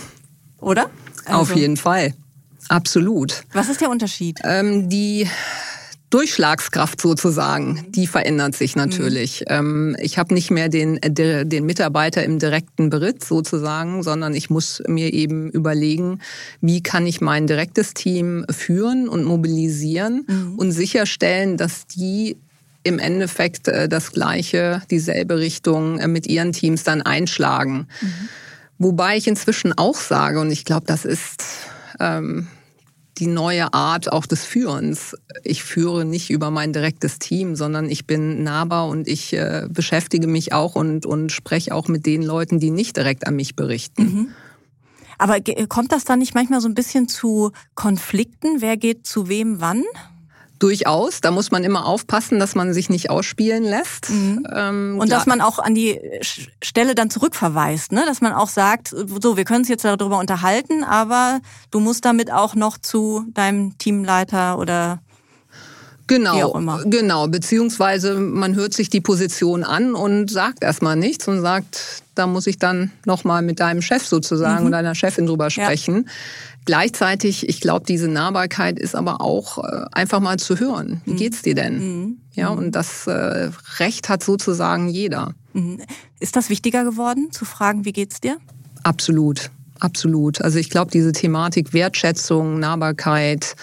Oder? 0.60 0.90
Also, 1.24 1.40
Auf 1.40 1.54
jeden 1.54 1.76
Fall. 1.76 2.14
Absolut. 2.68 3.42
Was 3.52 3.68
ist 3.68 3.80
der 3.80 3.90
Unterschied? 3.90 4.38
Ähm, 4.44 4.88
die 4.88 5.26
Durchschlagskraft 6.10 7.00
sozusagen, 7.00 7.86
die 7.90 8.08
verändert 8.08 8.56
sich 8.56 8.74
natürlich. 8.74 9.44
Mhm. 9.48 9.96
ich 10.00 10.18
habe 10.18 10.34
nicht 10.34 10.50
mehr 10.50 10.68
den, 10.68 10.98
den 11.00 11.66
Mitarbeiter 11.66 12.24
im 12.24 12.40
direkten 12.40 12.90
Beritt 12.90 13.24
sozusagen, 13.24 14.02
sondern 14.02 14.34
ich 14.34 14.50
muss 14.50 14.82
mir 14.88 15.12
eben 15.12 15.50
überlegen, 15.50 16.18
wie 16.60 16.82
kann 16.82 17.06
ich 17.06 17.20
mein 17.20 17.46
direktes 17.46 17.94
Team 17.94 18.44
führen 18.50 19.08
und 19.08 19.22
mobilisieren 19.22 20.26
mhm. 20.26 20.54
und 20.56 20.72
sicherstellen, 20.72 21.56
dass 21.56 21.86
die 21.86 22.36
im 22.82 22.98
Endeffekt 22.98 23.68
äh, 23.68 23.88
das 23.88 24.10
gleiche, 24.10 24.82
dieselbe 24.90 25.38
Richtung 25.38 25.98
äh, 25.98 26.08
mit 26.08 26.26
ihren 26.26 26.52
Teams 26.52 26.82
dann 26.82 27.02
einschlagen. 27.02 27.86
Mhm. 28.00 28.28
Wobei 28.80 29.18
ich 29.18 29.28
inzwischen 29.28 29.76
auch 29.76 29.94
sage, 29.94 30.40
und 30.40 30.50
ich 30.50 30.64
glaube, 30.64 30.86
das 30.86 31.04
ist 31.04 31.44
ähm, 32.00 32.48
die 33.18 33.26
neue 33.26 33.74
Art 33.74 34.10
auch 34.10 34.24
des 34.24 34.46
Führens. 34.46 35.14
Ich 35.44 35.62
führe 35.62 36.06
nicht 36.06 36.30
über 36.30 36.50
mein 36.50 36.72
direktes 36.72 37.18
Team, 37.18 37.56
sondern 37.56 37.90
ich 37.90 38.06
bin 38.06 38.42
nahbar 38.42 38.88
und 38.88 39.06
ich 39.06 39.34
äh, 39.34 39.66
beschäftige 39.68 40.26
mich 40.26 40.54
auch 40.54 40.76
und, 40.76 41.04
und 41.04 41.30
spreche 41.30 41.74
auch 41.74 41.88
mit 41.88 42.06
den 42.06 42.22
Leuten, 42.22 42.58
die 42.58 42.70
nicht 42.70 42.96
direkt 42.96 43.26
an 43.26 43.36
mich 43.36 43.54
berichten. 43.54 44.02
Mhm. 44.02 44.28
Aber 45.18 45.36
kommt 45.68 45.92
das 45.92 46.04
dann 46.04 46.18
nicht 46.18 46.34
manchmal 46.34 46.62
so 46.62 46.68
ein 46.68 46.74
bisschen 46.74 47.06
zu 47.06 47.52
Konflikten? 47.74 48.62
Wer 48.62 48.78
geht 48.78 49.06
zu 49.06 49.28
wem 49.28 49.60
wann? 49.60 49.84
Durchaus. 50.60 51.20
Da 51.20 51.32
muss 51.32 51.50
man 51.50 51.64
immer 51.64 51.86
aufpassen, 51.86 52.38
dass 52.38 52.54
man 52.54 52.72
sich 52.72 52.88
nicht 52.88 53.10
ausspielen 53.10 53.64
lässt. 53.64 54.10
Mhm. 54.10 54.46
Ähm, 54.54 54.98
und 55.00 55.10
dass 55.10 55.26
man 55.26 55.40
auch 55.40 55.58
an 55.58 55.74
die 55.74 55.98
Stelle 56.62 56.94
dann 56.94 57.10
zurückverweist, 57.10 57.90
ne? 57.90 58.04
Dass 58.06 58.20
man 58.20 58.32
auch 58.32 58.48
sagt, 58.48 58.88
so, 58.88 59.36
wir 59.36 59.44
können 59.44 59.60
uns 59.60 59.68
jetzt 59.68 59.84
darüber 59.84 60.18
unterhalten, 60.18 60.84
aber 60.84 61.40
du 61.72 61.80
musst 61.80 62.04
damit 62.04 62.30
auch 62.30 62.54
noch 62.54 62.78
zu 62.78 63.24
deinem 63.34 63.76
Teamleiter 63.78 64.58
oder 64.58 65.00
Genau, 66.10 66.80
genau. 66.86 67.28
Beziehungsweise 67.28 68.14
man 68.14 68.56
hört 68.56 68.74
sich 68.74 68.90
die 68.90 69.00
Position 69.00 69.62
an 69.62 69.94
und 69.94 70.28
sagt 70.28 70.64
erstmal 70.64 70.96
nichts 70.96 71.28
und 71.28 71.40
sagt, 71.40 72.02
da 72.16 72.26
muss 72.26 72.48
ich 72.48 72.58
dann 72.58 72.90
nochmal 73.06 73.42
mit 73.42 73.60
deinem 73.60 73.80
Chef 73.80 74.04
sozusagen 74.04 74.60
mhm. 74.60 74.66
und 74.66 74.72
deiner 74.72 74.96
Chefin 74.96 75.26
drüber 75.26 75.50
sprechen. 75.50 76.06
Ja. 76.06 76.12
Gleichzeitig, 76.70 77.48
ich 77.48 77.60
glaube, 77.60 77.84
diese 77.84 78.06
Nahbarkeit 78.06 78.78
ist 78.78 78.94
aber 78.94 79.20
auch 79.20 79.58
äh, 79.58 79.86
einfach 79.90 80.20
mal 80.20 80.38
zu 80.38 80.60
hören. 80.60 81.00
Wie 81.04 81.14
mhm. 81.14 81.16
geht's 81.16 81.42
dir 81.42 81.56
denn? 81.56 81.78
Mhm. 81.78 82.18
Ja, 82.34 82.52
mhm. 82.52 82.58
und 82.58 82.76
das 82.76 83.08
äh, 83.08 83.50
Recht 83.80 84.08
hat 84.08 84.22
sozusagen 84.22 84.88
jeder. 84.88 85.34
Mhm. 85.52 85.80
Ist 86.20 86.36
das 86.36 86.48
wichtiger 86.48 86.84
geworden, 86.84 87.32
zu 87.32 87.44
fragen, 87.44 87.84
wie 87.86 87.92
geht's 87.92 88.20
dir? 88.20 88.36
Absolut. 88.84 89.50
Absolut. 89.80 90.42
Also 90.42 90.60
ich 90.60 90.70
glaube, 90.70 90.92
diese 90.92 91.10
Thematik 91.10 91.72
Wertschätzung, 91.72 92.60
Nahbarkeit, 92.60 93.56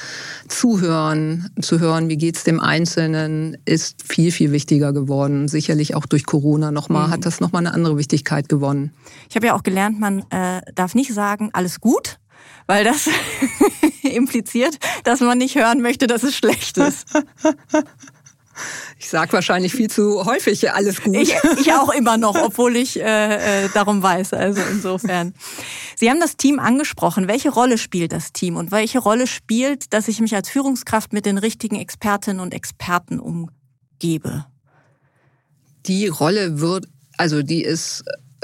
Zuhören, 0.50 1.50
zu 1.62 1.80
hören, 1.80 2.10
wie 2.10 2.18
geht's 2.18 2.44
dem 2.44 2.60
Einzelnen, 2.60 3.56
ist 3.64 4.04
viel, 4.04 4.34
viel 4.34 4.52
wichtiger 4.52 4.92
geworden. 4.92 5.48
Sicherlich 5.48 5.96
auch 5.96 6.08
durch 6.08 6.26
Corona 6.26 6.72
nochmal, 6.72 7.08
mhm. 7.08 7.12
hat 7.12 7.26
das 7.26 7.40
nochmal 7.40 7.66
eine 7.66 7.74
andere 7.74 7.98
Wichtigkeit 7.98 8.50
gewonnen. 8.50 8.92
Ich 9.30 9.38
habe 9.38 9.46
ja 9.46 9.54
auch 9.54 9.64
gelernt, 9.64 9.98
man 9.98 10.26
äh, 10.30 10.62
darf 10.76 10.94
nicht 10.94 11.14
sagen, 11.14 11.52
alles 11.54 11.80
gut, 11.80 12.20
weil 12.68 12.84
das 12.84 13.10
impliziert, 14.04 14.78
dass 15.04 15.22
man 15.22 15.38
nicht 15.38 15.56
hören 15.56 15.82
möchte, 15.82 16.08
dass 16.08 16.24
es 16.24 16.36
schlecht 16.36 16.78
ist. 16.78 17.08
Ich 19.00 19.10
sage 19.10 19.34
wahrscheinlich 19.34 19.72
viel 19.72 19.90
zu 19.90 20.26
häufig 20.26 20.72
alles 20.72 21.02
gut. 21.02 21.16
Ich, 21.16 21.36
ich 21.60 21.74
auch 21.74 21.94
immer 21.94 22.18
noch, 22.18 22.36
obwohl 22.42 22.76
ich 22.76 23.00
äh, 23.00 23.66
äh, 23.66 23.70
darum 23.74 24.02
weiß. 24.02 24.34
Also 24.34 24.62
insofern. 24.72 25.34
Sie 25.96 26.10
haben 26.10 26.20
das 26.20 26.38
Team 26.38 26.60
angesprochen. 26.60 27.28
Welche 27.28 27.50
Rolle 27.50 27.78
spielt 27.78 28.12
das 28.12 28.34
Team 28.34 28.56
und 28.56 28.72
welche 28.72 29.00
Rolle 29.00 29.28
spielt, 29.28 29.94
dass 29.94 30.08
ich 30.08 30.20
mich 30.20 30.36
als 30.36 30.50
Führungskraft 30.50 31.14
mit 31.14 31.26
den 31.26 31.38
richtigen 31.38 31.76
Expertinnen 31.76 32.40
und 32.40 32.54
Experten 32.54 33.20
umgebe? 33.20 34.46
Die 35.86 36.08
Rolle 36.08 36.60
wird, 36.60 36.88
also 37.18 37.44
die 37.44 37.64
ist 37.64 38.04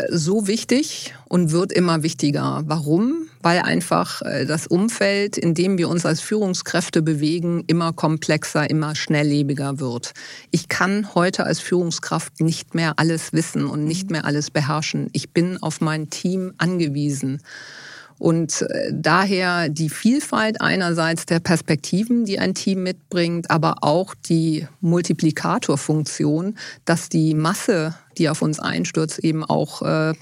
so 0.09 0.47
wichtig 0.47 1.13
und 1.27 1.51
wird 1.51 1.71
immer 1.71 2.03
wichtiger. 2.03 2.61
Warum? 2.65 3.29
Weil 3.43 3.59
einfach 3.59 4.23
äh, 4.23 4.45
das 4.45 4.65
Umfeld, 4.65 5.37
in 5.37 5.53
dem 5.53 5.77
wir 5.77 5.89
uns 5.89 6.05
als 6.05 6.21
Führungskräfte 6.21 7.03
bewegen, 7.03 7.63
immer 7.67 7.93
komplexer, 7.93 8.69
immer 8.69 8.95
schnelllebiger 8.95 9.79
wird. 9.79 10.13
Ich 10.49 10.69
kann 10.69 11.13
heute 11.13 11.45
als 11.45 11.59
Führungskraft 11.59 12.41
nicht 12.41 12.73
mehr 12.73 12.93
alles 12.97 13.31
wissen 13.33 13.67
und 13.67 13.85
nicht 13.85 14.09
mehr 14.09 14.25
alles 14.25 14.49
beherrschen. 14.49 15.09
Ich 15.13 15.29
bin 15.31 15.61
auf 15.61 15.81
mein 15.81 16.09
Team 16.09 16.53
angewiesen. 16.57 17.41
Und 18.19 18.61
äh, 18.61 18.91
daher 18.93 19.67
die 19.67 19.89
Vielfalt 19.89 20.61
einerseits 20.61 21.25
der 21.25 21.39
Perspektiven, 21.39 22.23
die 22.23 22.39
ein 22.39 22.53
Team 22.53 22.83
mitbringt, 22.83 23.51
aber 23.51 23.77
auch 23.81 24.15
die 24.15 24.67
Multiplikatorfunktion, 24.81 26.57
dass 26.85 27.09
die 27.09 27.33
Masse, 27.33 27.95
die 28.17 28.29
auf 28.29 28.41
uns 28.41 28.59
einstürzt, 28.59 29.19
eben 29.19 29.43
auch 29.43 29.81
äh, 29.81 30.13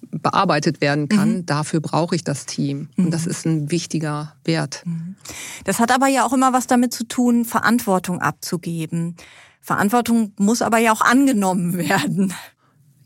bearbeitet 0.00 0.80
werden 0.80 1.08
kann. 1.08 1.38
Mhm. 1.38 1.46
Dafür 1.46 1.80
brauche 1.80 2.14
ich 2.14 2.24
das 2.24 2.46
Team. 2.46 2.88
Und 2.96 3.10
das 3.10 3.24
mhm. 3.24 3.30
ist 3.30 3.46
ein 3.46 3.70
wichtiger 3.70 4.34
Wert. 4.44 4.82
Mhm. 4.84 5.16
Das 5.64 5.80
hat 5.80 5.92
aber 5.92 6.06
ja 6.08 6.24
auch 6.24 6.32
immer 6.32 6.52
was 6.52 6.66
damit 6.66 6.92
zu 6.92 7.04
tun, 7.04 7.44
Verantwortung 7.44 8.20
abzugeben. 8.20 9.16
Verantwortung 9.60 10.32
muss 10.38 10.62
aber 10.62 10.78
ja 10.78 10.92
auch 10.92 11.02
angenommen 11.02 11.76
werden. 11.78 12.32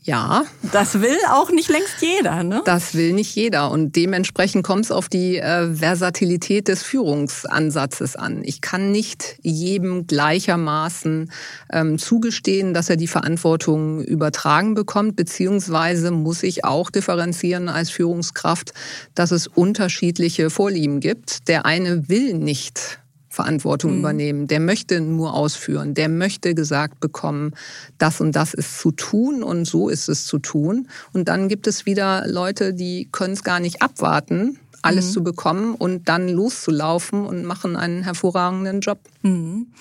Ja. 0.03 0.43
Das 0.73 1.01
will 1.01 1.17
auch 1.31 1.49
nicht 1.49 1.69
längst 1.69 2.01
jeder, 2.01 2.43
ne? 2.43 2.61
Das 2.65 2.93
will 2.93 3.13
nicht 3.13 3.35
jeder. 3.35 3.71
Und 3.71 3.95
dementsprechend 3.95 4.63
kommt 4.63 4.85
es 4.85 4.91
auf 4.91 5.07
die 5.07 5.37
äh, 5.37 5.73
Versatilität 5.73 6.67
des 6.67 6.83
Führungsansatzes 6.83 8.15
an. 8.17 8.41
Ich 8.43 8.59
kann 8.59 8.91
nicht 8.91 9.37
jedem 9.41 10.05
gleichermaßen 10.05 11.31
ähm, 11.71 11.97
zugestehen, 11.97 12.73
dass 12.73 12.89
er 12.89 12.97
die 12.97 13.07
Verantwortung 13.07 14.03
übertragen 14.03 14.73
bekommt, 14.73 15.15
beziehungsweise 15.15 16.11
muss 16.11 16.43
ich 16.43 16.65
auch 16.65 16.89
differenzieren 16.89 17.69
als 17.69 17.89
Führungskraft, 17.89 18.73
dass 19.15 19.31
es 19.31 19.47
unterschiedliche 19.47 20.49
Vorlieben 20.49 20.99
gibt. 20.99 21.47
Der 21.47 21.65
eine 21.65 22.09
will 22.09 22.33
nicht 22.33 22.99
Verantwortung 23.33 23.93
mhm. 23.93 23.99
übernehmen. 23.99 24.47
Der 24.47 24.59
möchte 24.59 25.01
nur 25.01 25.33
ausführen. 25.33 25.95
Der 25.95 26.07
möchte 26.07 26.53
gesagt 26.53 26.99
bekommen, 26.99 27.53
das 27.97 28.21
und 28.21 28.35
das 28.35 28.53
ist 28.53 28.77
zu 28.77 28.91
tun 28.91 29.41
und 29.41 29.65
so 29.65 29.89
ist 29.89 30.07
es 30.07 30.27
zu 30.27 30.37
tun. 30.37 30.87
Und 31.13 31.29
dann 31.29 31.49
gibt 31.49 31.65
es 31.65 31.87
wieder 31.87 32.27
Leute, 32.27 32.75
die 32.75 33.09
können 33.11 33.33
es 33.33 33.43
gar 33.43 33.59
nicht 33.59 33.81
abwarten, 33.81 34.59
alles 34.83 35.07
mhm. 35.07 35.11
zu 35.13 35.23
bekommen 35.23 35.73
und 35.73 36.09
dann 36.09 36.29
loszulaufen 36.29 37.25
und 37.25 37.43
machen 37.43 37.75
einen 37.75 38.03
hervorragenden 38.03 38.81
Job. 38.81 38.99
Mhm. 39.23 39.73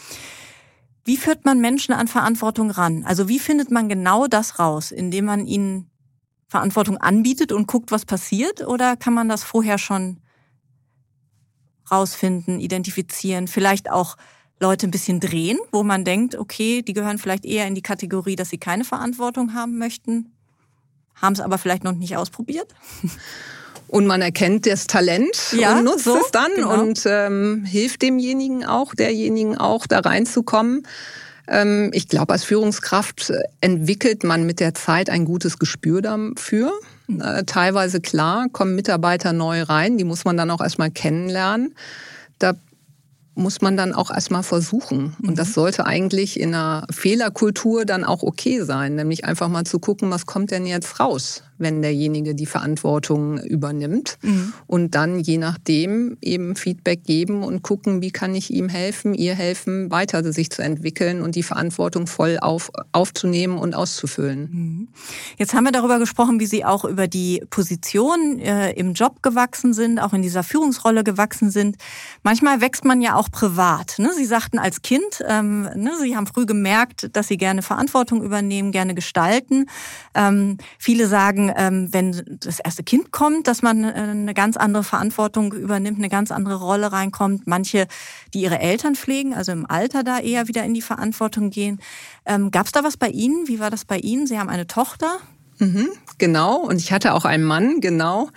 Wie 1.04 1.18
führt 1.18 1.44
man 1.44 1.60
Menschen 1.60 1.92
an 1.92 2.08
Verantwortung 2.08 2.70
ran? 2.70 3.04
Also 3.04 3.28
wie 3.28 3.38
findet 3.38 3.70
man 3.70 3.90
genau 3.90 4.28
das 4.28 4.58
raus, 4.58 4.92
indem 4.92 5.26
man 5.26 5.44
ihnen 5.44 5.90
Verantwortung 6.48 6.96
anbietet 6.96 7.52
und 7.52 7.66
guckt, 7.66 7.92
was 7.92 8.06
passiert? 8.06 8.66
Oder 8.66 8.96
kann 8.96 9.12
man 9.12 9.28
das 9.28 9.44
vorher 9.44 9.76
schon 9.76 10.20
rausfinden, 11.92 12.58
identifizieren, 12.58 13.46
vielleicht 13.46 13.90
auch 13.90 14.16
Leute 14.58 14.86
ein 14.86 14.90
bisschen 14.90 15.20
drehen, 15.20 15.58
wo 15.72 15.82
man 15.82 16.04
denkt, 16.04 16.36
okay, 16.36 16.82
die 16.82 16.94
gehören 16.94 17.18
vielleicht 17.18 17.44
eher 17.44 17.66
in 17.66 17.74
die 17.74 17.82
Kategorie, 17.82 18.36
dass 18.36 18.48
sie 18.48 18.58
keine 18.58 18.84
Verantwortung 18.84 19.54
haben 19.54 19.76
möchten, 19.76 20.32
haben 21.14 21.34
es 21.34 21.40
aber 21.40 21.58
vielleicht 21.58 21.84
noch 21.84 21.92
nicht 21.92 22.16
ausprobiert. 22.16 22.68
Und 23.88 24.06
man 24.06 24.22
erkennt 24.22 24.66
das 24.66 24.86
Talent 24.86 25.52
ja, 25.52 25.76
und 25.76 25.84
nutzt 25.84 26.04
so, 26.04 26.16
es 26.16 26.30
dann 26.30 26.50
genau. 26.54 26.80
und 26.80 27.02
ähm, 27.04 27.62
hilft 27.66 28.00
demjenigen 28.00 28.64
auch, 28.64 28.94
derjenigen 28.94 29.58
auch, 29.58 29.86
da 29.86 29.98
reinzukommen. 29.98 30.86
Ähm, 31.46 31.90
ich 31.92 32.08
glaube, 32.08 32.32
als 32.32 32.42
Führungskraft 32.42 33.34
entwickelt 33.60 34.24
man 34.24 34.46
mit 34.46 34.60
der 34.60 34.72
Zeit 34.72 35.10
ein 35.10 35.26
gutes 35.26 35.58
Gespür 35.58 36.00
dafür. 36.00 36.72
Äh, 37.20 37.44
teilweise 37.44 38.00
klar, 38.00 38.48
kommen 38.50 38.74
Mitarbeiter 38.74 39.32
neu 39.32 39.62
rein, 39.62 39.98
die 39.98 40.04
muss 40.04 40.24
man 40.24 40.36
dann 40.36 40.50
auch 40.50 40.60
erstmal 40.60 40.90
kennenlernen. 40.90 41.74
Da 42.38 42.54
muss 43.34 43.60
man 43.60 43.76
dann 43.76 43.94
auch 43.94 44.10
erstmal 44.10 44.42
versuchen. 44.42 45.16
Und 45.22 45.38
das 45.38 45.48
mhm. 45.48 45.52
sollte 45.52 45.86
eigentlich 45.86 46.38
in 46.38 46.54
einer 46.54 46.86
Fehlerkultur 46.90 47.84
dann 47.84 48.04
auch 48.04 48.22
okay 48.22 48.62
sein, 48.62 48.94
nämlich 48.94 49.24
einfach 49.24 49.48
mal 49.48 49.64
zu 49.64 49.78
gucken, 49.78 50.10
was 50.10 50.26
kommt 50.26 50.50
denn 50.50 50.66
jetzt 50.66 51.00
raus? 51.00 51.42
Wenn 51.58 51.82
derjenige 51.82 52.34
die 52.34 52.46
Verantwortung 52.46 53.38
übernimmt. 53.38 54.18
Mhm. 54.22 54.52
Und 54.66 54.94
dann 54.94 55.20
je 55.20 55.38
nachdem 55.38 56.16
eben 56.20 56.56
Feedback 56.56 57.04
geben 57.04 57.42
und 57.42 57.62
gucken, 57.62 58.02
wie 58.02 58.10
kann 58.10 58.34
ich 58.34 58.52
ihm 58.52 58.68
helfen, 58.68 59.14
ihr 59.14 59.34
helfen, 59.34 59.90
weiter 59.90 60.32
sich 60.32 60.50
zu 60.50 60.62
entwickeln 60.62 61.22
und 61.22 61.34
die 61.34 61.42
Verantwortung 61.42 62.06
voll 62.06 62.38
auf, 62.40 62.70
aufzunehmen 62.92 63.58
und 63.58 63.74
auszufüllen. 63.74 64.48
Mhm. 64.50 64.88
Jetzt 65.38 65.54
haben 65.54 65.64
wir 65.64 65.72
darüber 65.72 65.98
gesprochen, 65.98 66.40
wie 66.40 66.46
Sie 66.46 66.64
auch 66.64 66.84
über 66.84 67.08
die 67.08 67.42
Position 67.50 68.38
äh, 68.38 68.72
im 68.72 68.94
Job 68.94 69.22
gewachsen 69.22 69.72
sind, 69.72 69.98
auch 69.98 70.12
in 70.12 70.22
dieser 70.22 70.42
Führungsrolle 70.42 71.04
gewachsen 71.04 71.50
sind. 71.50 71.76
Manchmal 72.22 72.60
wächst 72.60 72.84
man 72.84 73.00
ja 73.00 73.14
auch 73.14 73.30
privat. 73.30 73.98
Ne? 73.98 74.10
Sie 74.14 74.24
sagten 74.24 74.58
als 74.58 74.82
Kind, 74.82 75.24
ähm, 75.26 75.62
ne, 75.74 75.92
Sie 76.00 76.16
haben 76.16 76.26
früh 76.26 76.46
gemerkt, 76.46 77.10
dass 77.12 77.28
Sie 77.28 77.36
gerne 77.36 77.62
Verantwortung 77.62 78.22
übernehmen, 78.22 78.72
gerne 78.72 78.94
gestalten. 78.94 79.66
Ähm, 80.14 80.58
viele 80.78 81.06
sagen, 81.06 81.41
ähm, 81.56 81.88
wenn 81.92 82.38
das 82.40 82.60
erste 82.60 82.82
Kind 82.82 83.10
kommt, 83.10 83.46
dass 83.46 83.62
man 83.62 83.84
äh, 83.84 83.92
eine 83.92 84.34
ganz 84.34 84.56
andere 84.56 84.84
Verantwortung 84.84 85.52
übernimmt, 85.52 85.98
eine 85.98 86.08
ganz 86.08 86.30
andere 86.30 86.56
Rolle 86.56 86.92
reinkommt. 86.92 87.46
Manche, 87.46 87.86
die 88.34 88.42
ihre 88.42 88.58
Eltern 88.58 88.94
pflegen, 88.94 89.34
also 89.34 89.52
im 89.52 89.66
Alter 89.66 90.02
da 90.04 90.18
eher 90.18 90.48
wieder 90.48 90.64
in 90.64 90.74
die 90.74 90.82
Verantwortung 90.82 91.50
gehen. 91.50 91.80
Ähm, 92.26 92.50
Gab 92.50 92.66
es 92.66 92.72
da 92.72 92.84
was 92.84 92.96
bei 92.96 93.08
Ihnen? 93.08 93.48
Wie 93.48 93.60
war 93.60 93.70
das 93.70 93.84
bei 93.84 93.98
Ihnen? 93.98 94.26
Sie 94.26 94.38
haben 94.38 94.48
eine 94.48 94.66
Tochter. 94.66 95.18
Mhm, 95.58 95.88
genau, 96.18 96.56
und 96.56 96.76
ich 96.76 96.92
hatte 96.92 97.14
auch 97.14 97.24
einen 97.24 97.44
Mann, 97.44 97.80
genau. 97.80 98.30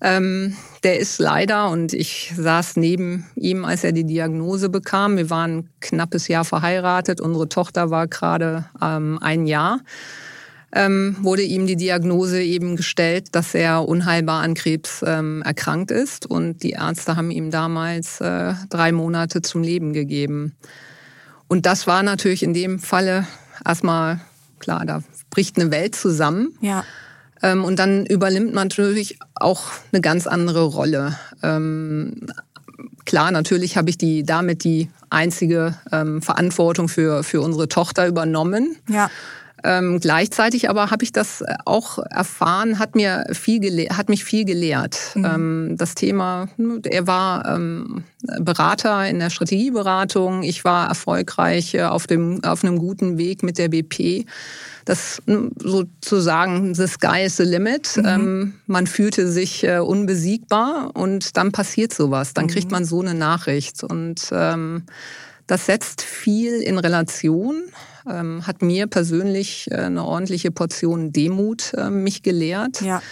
Ähm, 0.00 0.56
der 0.82 0.98
ist 0.98 1.18
leider, 1.18 1.70
und 1.70 1.92
ich 1.94 2.32
saß 2.36 2.76
neben 2.76 3.26
ihm, 3.36 3.64
als 3.64 3.84
er 3.84 3.92
die 3.92 4.04
Diagnose 4.04 4.68
bekam. 4.68 5.16
Wir 5.16 5.30
waren 5.30 5.58
ein 5.58 5.70
knappes 5.80 6.28
Jahr 6.28 6.44
verheiratet. 6.44 7.20
Unsere 7.20 7.48
Tochter 7.48 7.90
war 7.90 8.06
gerade 8.06 8.66
ähm, 8.82 9.18
ein 9.22 9.46
Jahr. 9.46 9.80
Ähm, 10.74 11.16
wurde 11.20 11.42
ihm 11.42 11.66
die 11.66 11.76
Diagnose 11.76 12.42
eben 12.42 12.76
gestellt, 12.76 13.28
dass 13.32 13.54
er 13.54 13.88
unheilbar 13.88 14.42
an 14.42 14.54
Krebs 14.54 15.04
ähm, 15.06 15.40
erkrankt 15.42 15.92
ist. 15.92 16.26
Und 16.26 16.62
die 16.62 16.72
Ärzte 16.72 17.16
haben 17.16 17.30
ihm 17.30 17.50
damals 17.50 18.20
äh, 18.20 18.54
drei 18.70 18.90
Monate 18.90 19.40
zum 19.40 19.62
Leben 19.62 19.92
gegeben. 19.92 20.56
Und 21.46 21.64
das 21.64 21.86
war 21.86 22.02
natürlich 22.02 22.42
in 22.42 22.54
dem 22.54 22.80
Falle 22.80 23.26
erstmal 23.64 24.20
klar, 24.58 24.84
da 24.84 25.02
bricht 25.30 25.58
eine 25.58 25.70
Welt 25.70 25.94
zusammen. 25.94 26.58
Ja. 26.60 26.84
Ähm, 27.42 27.64
und 27.64 27.78
dann 27.78 28.04
übernimmt 28.06 28.54
man 28.54 28.68
natürlich 28.68 29.18
auch 29.34 29.64
eine 29.92 30.00
ganz 30.00 30.26
andere 30.26 30.64
Rolle. 30.64 31.16
Ähm, 31.42 32.26
klar, 33.04 33.30
natürlich 33.30 33.76
habe 33.76 33.90
ich 33.90 33.98
die 33.98 34.24
damit 34.24 34.64
die 34.64 34.90
einzige 35.10 35.76
ähm, 35.92 36.20
Verantwortung 36.20 36.88
für, 36.88 37.22
für 37.22 37.40
unsere 37.40 37.68
Tochter 37.68 38.08
übernommen. 38.08 38.76
Ja. 38.88 39.08
Ähm, 39.64 39.98
gleichzeitig 39.98 40.68
aber 40.68 40.90
habe 40.90 41.04
ich 41.04 41.12
das 41.12 41.42
auch 41.64 41.98
erfahren, 41.98 42.78
hat 42.78 42.94
mir 42.94 43.24
viel 43.32 43.88
hat 43.88 44.10
mich 44.10 44.22
viel 44.22 44.44
gelehrt. 44.44 44.98
Mhm. 45.14 45.24
Ähm, 45.24 45.74
das 45.78 45.94
Thema, 45.94 46.48
er 46.84 47.06
war 47.06 47.56
ähm, 47.56 48.04
Berater 48.40 49.08
in 49.08 49.18
der 49.18 49.30
Strategieberatung, 49.30 50.42
ich 50.42 50.64
war 50.64 50.88
erfolgreich 50.88 51.74
äh, 51.74 51.82
auf 51.84 52.06
dem 52.06 52.44
auf 52.44 52.62
einem 52.62 52.78
guten 52.78 53.16
Weg 53.16 53.42
mit 53.42 53.56
der 53.56 53.68
BP. 53.68 54.26
Das 54.84 55.22
sozusagen 55.26 56.74
the 56.74 56.86
sky 56.86 57.22
is 57.24 57.38
the 57.38 57.44
limit. 57.44 57.96
Mhm. 57.96 58.04
Ähm, 58.06 58.54
man 58.66 58.86
fühlte 58.86 59.28
sich 59.28 59.64
äh, 59.64 59.78
unbesiegbar 59.78 60.90
und 60.92 61.38
dann 61.38 61.52
passiert 61.52 61.94
sowas. 61.94 62.34
Dann 62.34 62.48
kriegt 62.48 62.66
mhm. 62.66 62.72
man 62.72 62.84
so 62.84 63.00
eine 63.00 63.14
Nachricht 63.14 63.82
und 63.82 64.28
ähm, 64.30 64.82
das 65.46 65.64
setzt 65.64 66.02
viel 66.02 66.60
in 66.60 66.78
Relation 66.78 67.62
ähm, 68.10 68.46
hat 68.46 68.62
mir 68.62 68.86
persönlich 68.86 69.68
äh, 69.70 69.76
eine 69.76 70.04
ordentliche 70.04 70.50
Portion 70.50 71.12
Demut 71.12 71.72
äh, 71.74 71.90
mich 71.90 72.22
gelehrt. 72.22 72.80
Ja. 72.80 73.02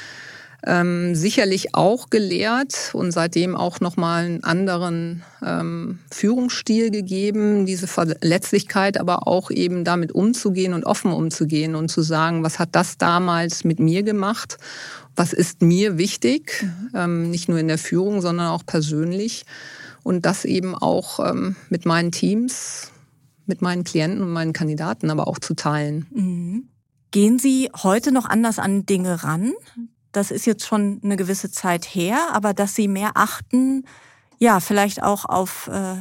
Ähm, 0.64 1.16
sicherlich 1.16 1.75
auch 1.75 2.08
gelehrt 2.08 2.90
und 2.92 3.11
seitdem 3.11 3.56
auch 3.56 3.80
nochmal 3.80 4.26
einen 4.26 4.44
anderen 4.44 5.25
ähm, 5.44 5.99
Führungsstil 6.12 6.92
gegeben, 6.92 7.66
diese 7.66 7.88
Verletzlichkeit, 7.88 8.96
aber 8.96 9.26
auch 9.26 9.50
eben 9.50 9.82
damit 9.82 10.12
umzugehen 10.12 10.72
und 10.72 10.84
offen 10.84 11.11
umzugehen 11.11 11.75
und 11.75 11.88
zu 11.88 12.02
sagen, 12.02 12.44
was 12.44 12.61
hat 12.61 12.68
das 12.72 12.96
damals 12.96 13.64
mit 13.64 13.80
mir 13.80 14.04
gemacht, 14.04 14.58
was 15.16 15.32
ist 15.32 15.62
mir 15.62 15.99
wichtig, 15.99 16.62
mhm. 16.62 16.90
ähm, 16.94 17.30
nicht 17.30 17.49
nur 17.49 17.58
in 17.58 17.66
der 17.66 17.78
Führung, 17.78 18.20
sondern 18.20 18.46
auch 18.46 18.64
persönlich 18.64 19.44
und 20.04 20.26
das 20.26 20.44
eben 20.44 20.76
auch 20.76 21.18
ähm, 21.28 21.56
mit 21.70 21.87
meinen 21.87 22.12
Teams 22.12 22.91
mit 23.46 23.62
meinen 23.62 23.84
Klienten 23.84 24.22
und 24.22 24.32
meinen 24.32 24.52
Kandidaten 24.52 25.11
aber 25.11 25.28
auch 25.28 25.38
zu 25.38 25.54
teilen. 25.54 26.06
Mhm. 26.11 26.68
Gehen 27.11 27.38
Sie 27.38 27.70
heute 27.82 28.11
noch 28.12 28.25
anders 28.25 28.58
an 28.58 28.87
Dinge 28.87 29.22
ran? 29.22 29.52
Das 30.12 30.30
ist 30.30 30.46
jetzt 30.46 30.64
schon 30.66 31.00
eine 31.02 31.16
gewisse 31.16 31.50
Zeit 31.50 31.84
her, 31.84 32.28
aber 32.32 32.54
dass 32.54 32.75
Sie 32.75 32.88
mehr 32.88 33.12
achten, 33.14 33.84
ja, 34.38 34.61
vielleicht 34.61 35.02
auch 35.02 35.25
auf 35.25 35.68
äh, 35.68 35.96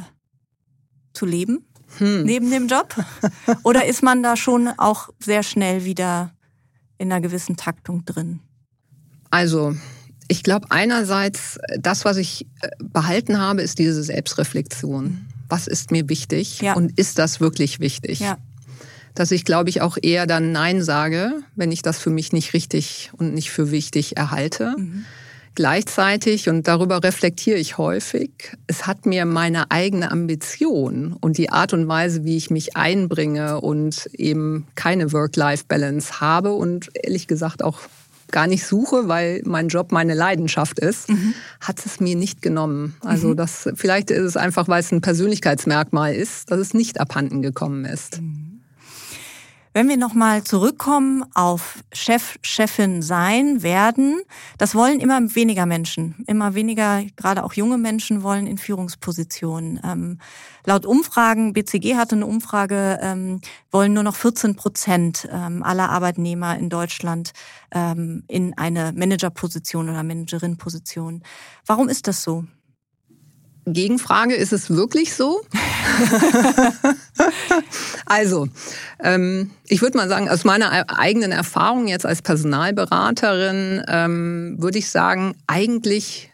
zu 1.12 1.26
leben 1.26 1.66
hm. 1.98 2.24
neben 2.24 2.50
dem 2.50 2.66
Job? 2.66 2.94
Oder 3.62 3.86
ist 3.86 4.02
man 4.02 4.22
da 4.22 4.36
schon 4.36 4.68
auch 4.68 5.10
sehr 5.18 5.42
schnell 5.42 5.84
wieder 5.84 6.32
in 6.98 7.12
einer 7.12 7.20
gewissen 7.20 7.56
Taktung 7.56 8.04
drin? 8.04 8.40
Also, 9.30 9.74
ich 10.28 10.42
glaube 10.42 10.66
einerseits, 10.70 11.58
das, 11.78 12.04
was 12.04 12.16
ich 12.16 12.46
äh, 12.60 12.68
behalten 12.82 13.38
habe, 13.38 13.62
ist 13.62 13.78
diese 13.78 14.02
Selbstreflexion 14.02 15.26
was 15.52 15.66
ist 15.66 15.90
mir 15.90 16.08
wichtig 16.08 16.62
ja. 16.62 16.72
und 16.72 16.98
ist 16.98 17.18
das 17.18 17.38
wirklich 17.38 17.78
wichtig? 17.78 18.20
Ja. 18.20 18.38
Dass 19.14 19.30
ich, 19.30 19.44
glaube 19.44 19.68
ich, 19.68 19.82
auch 19.82 19.98
eher 20.00 20.26
dann 20.26 20.50
Nein 20.50 20.82
sage, 20.82 21.42
wenn 21.54 21.70
ich 21.70 21.82
das 21.82 21.98
für 21.98 22.08
mich 22.08 22.32
nicht 22.32 22.54
richtig 22.54 23.10
und 23.18 23.34
nicht 23.34 23.50
für 23.50 23.70
wichtig 23.70 24.16
erhalte. 24.16 24.74
Mhm. 24.78 25.04
Gleichzeitig, 25.54 26.48
und 26.48 26.66
darüber 26.66 27.04
reflektiere 27.04 27.58
ich 27.58 27.76
häufig, 27.76 28.30
es 28.66 28.86
hat 28.86 29.04
mir 29.04 29.26
meine 29.26 29.70
eigene 29.70 30.10
Ambition 30.10 31.14
und 31.20 31.36
die 31.36 31.50
Art 31.50 31.74
und 31.74 31.86
Weise, 31.86 32.24
wie 32.24 32.38
ich 32.38 32.48
mich 32.48 32.74
einbringe 32.74 33.60
und 33.60 34.08
eben 34.14 34.66
keine 34.74 35.12
Work-Life-Balance 35.12 36.22
habe 36.22 36.54
und 36.54 36.88
ehrlich 36.94 37.26
gesagt 37.26 37.62
auch 37.62 37.80
gar 38.32 38.46
nicht 38.46 38.66
suche, 38.66 39.08
weil 39.08 39.42
mein 39.44 39.68
Job 39.68 39.92
meine 39.92 40.14
Leidenschaft 40.14 40.78
ist, 40.78 41.08
mhm. 41.08 41.34
hat 41.60 41.84
es 41.84 42.00
mir 42.00 42.16
nicht 42.16 42.42
genommen. 42.42 42.96
Also 43.00 43.28
mhm. 43.28 43.36
das 43.36 43.68
vielleicht 43.74 44.10
ist 44.10 44.22
es 44.22 44.36
einfach, 44.36 44.68
weil 44.68 44.80
es 44.80 44.92
ein 44.92 45.00
Persönlichkeitsmerkmal 45.00 46.14
ist, 46.14 46.50
dass 46.50 46.58
es 46.58 46.74
nicht 46.74 47.00
abhanden 47.00 47.42
gekommen 47.42 47.84
ist. 47.84 48.20
Mhm. 48.20 48.51
Wenn 49.74 49.88
wir 49.88 49.96
nochmal 49.96 50.44
zurückkommen 50.44 51.24
auf 51.32 51.82
Chef, 51.92 52.38
Chefin 52.42 53.00
sein 53.00 53.62
werden, 53.62 54.20
das 54.58 54.74
wollen 54.74 55.00
immer 55.00 55.18
weniger 55.34 55.64
Menschen. 55.64 56.22
Immer 56.26 56.54
weniger, 56.54 57.02
gerade 57.16 57.42
auch 57.42 57.54
junge 57.54 57.78
Menschen 57.78 58.22
wollen 58.22 58.46
in 58.46 58.58
Führungspositionen. 58.58 59.80
Ähm, 59.82 60.18
laut 60.66 60.84
Umfragen, 60.84 61.54
BCG 61.54 61.96
hatte 61.96 62.16
eine 62.16 62.26
Umfrage, 62.26 62.98
ähm, 63.00 63.40
wollen 63.70 63.94
nur 63.94 64.02
noch 64.02 64.16
14 64.16 64.56
Prozent 64.56 65.26
ähm, 65.32 65.62
aller 65.62 65.88
Arbeitnehmer 65.88 66.58
in 66.58 66.68
Deutschland 66.68 67.32
ähm, 67.70 68.24
in 68.28 68.56
eine 68.58 68.92
Managerposition 68.92 69.88
oder 69.88 70.02
Managerin-Position. 70.02 71.22
Warum 71.64 71.88
ist 71.88 72.08
das 72.08 72.22
so? 72.22 72.44
Gegenfrage, 73.66 74.34
ist 74.34 74.52
es 74.52 74.70
wirklich 74.70 75.14
so? 75.14 75.42
also, 78.06 78.48
ähm, 79.00 79.50
ich 79.68 79.82
würde 79.82 79.96
mal 79.96 80.08
sagen, 80.08 80.28
aus 80.28 80.44
meiner 80.44 80.90
eigenen 80.90 81.32
Erfahrung 81.32 81.86
jetzt 81.86 82.06
als 82.06 82.22
Personalberaterin 82.22 83.82
ähm, 83.86 84.56
würde 84.58 84.78
ich 84.78 84.90
sagen, 84.90 85.34
eigentlich 85.46 86.32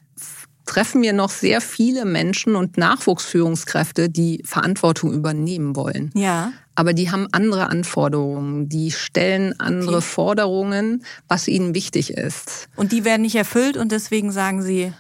treffen 0.69 1.03
wir 1.03 1.13
noch 1.13 1.31
sehr 1.31 1.61
viele 1.61 2.05
Menschen 2.05 2.55
und 2.55 2.77
Nachwuchsführungskräfte, 2.77 4.11
die 4.11 4.43
Verantwortung 4.45 5.13
übernehmen 5.13 5.75
wollen. 5.75 6.11
Ja. 6.15 6.53
Aber 6.75 6.93
die 6.93 7.11
haben 7.11 7.27
andere 7.33 7.71
Anforderungen, 7.71 8.69
die 8.69 8.93
stellen 8.93 9.59
andere 9.59 9.97
okay. 9.97 10.07
Forderungen, 10.07 11.03
was 11.27 11.49
ihnen 11.49 11.75
wichtig 11.75 12.13
ist. 12.13 12.69
Und 12.77 12.93
die 12.93 13.05
werden 13.05 13.23
nicht 13.23 13.35
erfüllt 13.35 13.77
und 13.77 13.91
deswegen 13.91 14.31
sagen 14.31 14.63
sie, 14.63 14.93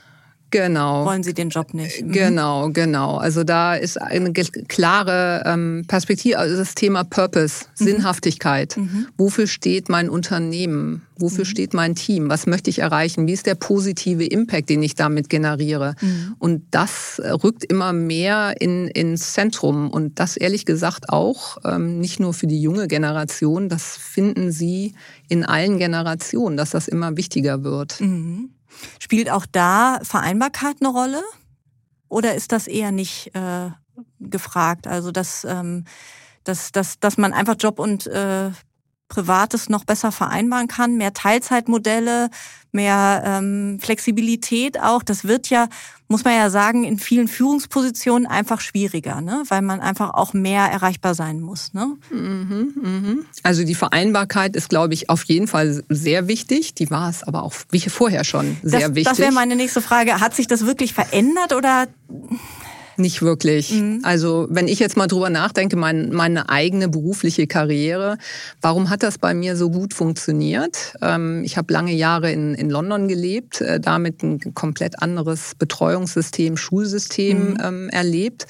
Genau. 0.50 1.04
Wollen 1.04 1.22
Sie 1.22 1.34
den 1.34 1.50
Job 1.50 1.74
nicht? 1.74 2.02
Mhm. 2.02 2.12
Genau, 2.12 2.70
genau. 2.70 3.16
Also 3.16 3.44
da 3.44 3.74
ist 3.74 4.00
eine 4.00 4.32
klare 4.32 5.42
ähm, 5.44 5.84
Perspektive, 5.87 6.38
also 6.38 6.56
das 6.56 6.74
Thema 6.74 7.04
Purpose, 7.04 7.66
mhm. 7.78 7.84
Sinnhaftigkeit. 7.84 8.76
Mhm. 8.76 9.08
Wofür 9.18 9.46
steht 9.46 9.88
mein 9.88 10.08
Unternehmen? 10.08 11.02
Wofür 11.18 11.44
mhm. 11.44 11.48
steht 11.48 11.74
mein 11.74 11.94
Team? 11.94 12.30
Was 12.30 12.46
möchte 12.46 12.70
ich 12.70 12.78
erreichen? 12.78 13.26
Wie 13.26 13.32
ist 13.32 13.46
der 13.46 13.56
positive 13.56 14.24
Impact, 14.24 14.70
den 14.70 14.82
ich 14.82 14.94
damit 14.94 15.28
generiere? 15.28 15.94
Und 16.38 16.62
das 16.70 17.20
rückt 17.42 17.64
immer 17.64 17.92
mehr 17.92 18.54
in, 18.61 18.88
ins 18.88 19.32
Zentrum. 19.32 19.90
Und 19.90 20.20
das 20.20 20.37
ehrlich 20.37 20.64
gesagt 20.64 21.11
auch 21.11 21.58
ähm, 21.64 21.98
nicht 21.98 22.20
nur 22.20 22.34
für 22.34 22.46
die 22.46 22.61
junge 22.61 22.87
Generation, 22.87 23.68
das 23.68 23.96
finden 23.96 24.52
Sie 24.52 24.94
in 25.28 25.44
allen 25.44 25.78
Generationen, 25.78 26.56
dass 26.56 26.70
das 26.70 26.88
immer 26.88 27.16
wichtiger 27.16 27.64
wird. 27.64 28.00
Mhm. 28.00 28.50
Spielt 28.98 29.30
auch 29.30 29.46
da 29.46 30.00
Vereinbarkeit 30.02 30.76
eine 30.80 30.88
Rolle? 30.88 31.22
Oder 32.08 32.34
ist 32.34 32.52
das 32.52 32.66
eher 32.66 32.92
nicht 32.92 33.34
äh, 33.34 33.70
gefragt? 34.20 34.86
Also 34.86 35.10
dass, 35.10 35.44
ähm, 35.44 35.84
dass, 36.44 36.72
dass, 36.72 36.98
dass 37.00 37.18
man 37.18 37.32
einfach 37.32 37.56
Job 37.58 37.78
und 37.78 38.06
äh, 38.06 38.50
Privates 39.09 39.68
noch 39.68 39.85
besser 39.85 40.12
vereinbaren 40.12 40.68
kann, 40.68 40.97
mehr 40.97 41.14
Teilzeitmodelle, 41.14 42.29
mehr 42.73 43.23
ähm, 43.25 43.79
Flexibilität 43.81 44.81
auch. 44.81 45.03
Das 45.03 45.25
wird 45.25 45.49
ja, 45.49 45.68
muss 46.09 46.25
man 46.25 46.35
ja 46.35 46.51
sagen, 46.51 46.85
in 46.85 46.99
vielen 46.99 47.27
Führungspositionen 47.27 48.27
einfach 48.27 48.61
schwieriger, 48.61 49.21
ne? 49.21 49.42
weil 49.49 49.62
man 49.62 49.81
einfach 49.81 50.12
auch 50.12 50.35
mehr 50.35 50.64
erreichbar 50.64 51.14
sein 51.14 51.40
muss. 51.40 51.73
Ne? 51.73 51.97
Mhm, 52.11 52.75
mhm. 52.77 53.27
Also 53.42 53.64
die 53.64 53.75
Vereinbarkeit 53.75 54.55
ist, 54.55 54.68
glaube 54.68 54.92
ich, 54.92 55.09
auf 55.09 55.25
jeden 55.25 55.49
Fall 55.49 55.83
sehr 55.88 56.29
wichtig. 56.29 56.75
Die 56.75 56.90
war 56.90 57.09
es 57.09 57.23
aber 57.23 57.42
auch 57.42 57.55
wie 57.71 57.81
vorher 57.81 58.25
schon 58.25 58.59
sehr 58.62 58.81
das, 58.81 58.88
wichtig. 58.90 59.05
Das 59.05 59.18
wäre 59.18 59.33
meine 59.33 59.57
nächste 59.57 59.81
Frage. 59.81 60.21
Hat 60.21 60.35
sich 60.35 60.47
das 60.47 60.66
wirklich 60.66 60.92
verändert 60.92 61.55
oder 61.55 61.87
nicht 62.98 63.22
wirklich. 63.22 63.72
Mhm. 63.72 64.00
Also 64.02 64.46
wenn 64.50 64.68
ich 64.68 64.78
jetzt 64.78 64.96
mal 64.96 65.06
drüber 65.06 65.30
nachdenke, 65.30 65.76
mein, 65.76 66.11
meine 66.12 66.48
eigene 66.48 66.88
berufliche 66.88 67.46
Karriere, 67.46 68.18
warum 68.61 68.90
hat 68.90 69.02
das 69.02 69.18
bei 69.18 69.34
mir 69.34 69.56
so 69.56 69.70
gut 69.70 69.94
funktioniert? 69.94 70.94
Ähm, 71.00 71.42
ich 71.44 71.56
habe 71.56 71.72
lange 71.72 71.92
Jahre 71.92 72.32
in, 72.32 72.54
in 72.54 72.70
London 72.70 73.08
gelebt, 73.08 73.61
äh, 73.61 73.80
damit 73.80 74.22
ein 74.22 74.54
komplett 74.54 75.00
anderes 75.02 75.54
Betreuungssystem, 75.58 76.56
Schulsystem 76.56 77.50
mhm. 77.50 77.58
ähm, 77.62 77.88
erlebt. 77.90 78.46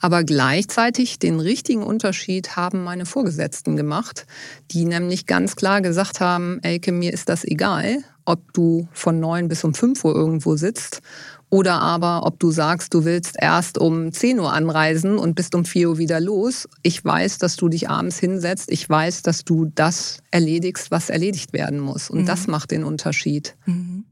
Aber 0.00 0.24
gleichzeitig 0.24 1.18
den 1.18 1.40
richtigen 1.40 1.82
Unterschied 1.82 2.56
haben 2.56 2.82
meine 2.82 3.04
Vorgesetzten 3.04 3.76
gemacht, 3.76 4.26
die 4.70 4.86
nämlich 4.86 5.26
ganz 5.26 5.56
klar 5.56 5.82
gesagt 5.82 6.20
haben, 6.20 6.58
Elke, 6.62 6.90
mir 6.90 7.12
ist 7.12 7.28
das 7.28 7.44
egal, 7.44 7.98
ob 8.24 8.52
du 8.54 8.88
von 8.92 9.20
neun 9.20 9.48
bis 9.48 9.62
um 9.62 9.74
fünf 9.74 10.04
Uhr 10.04 10.14
irgendwo 10.14 10.56
sitzt 10.56 11.02
Oder 11.50 11.82
aber, 11.82 12.24
ob 12.24 12.38
du 12.38 12.52
sagst, 12.52 12.94
du 12.94 13.04
willst 13.04 13.34
erst 13.36 13.76
um 13.76 14.12
10 14.12 14.38
Uhr 14.38 14.52
anreisen 14.52 15.18
und 15.18 15.34
bist 15.34 15.56
um 15.56 15.64
4 15.64 15.90
Uhr 15.90 15.98
wieder 15.98 16.20
los. 16.20 16.68
Ich 16.82 17.04
weiß, 17.04 17.38
dass 17.38 17.56
du 17.56 17.68
dich 17.68 17.90
abends 17.90 18.20
hinsetzt. 18.20 18.70
Ich 18.70 18.88
weiß, 18.88 19.22
dass 19.22 19.44
du 19.44 19.70
das 19.74 20.18
erledigst, 20.30 20.92
was 20.92 21.10
erledigt 21.10 21.52
werden 21.52 21.80
muss. 21.80 22.08
Und 22.08 22.22
mhm. 22.22 22.26
das 22.26 22.46
macht 22.46 22.70
den 22.70 22.84
Unterschied. 22.84 23.56
Mhm. 23.66 24.04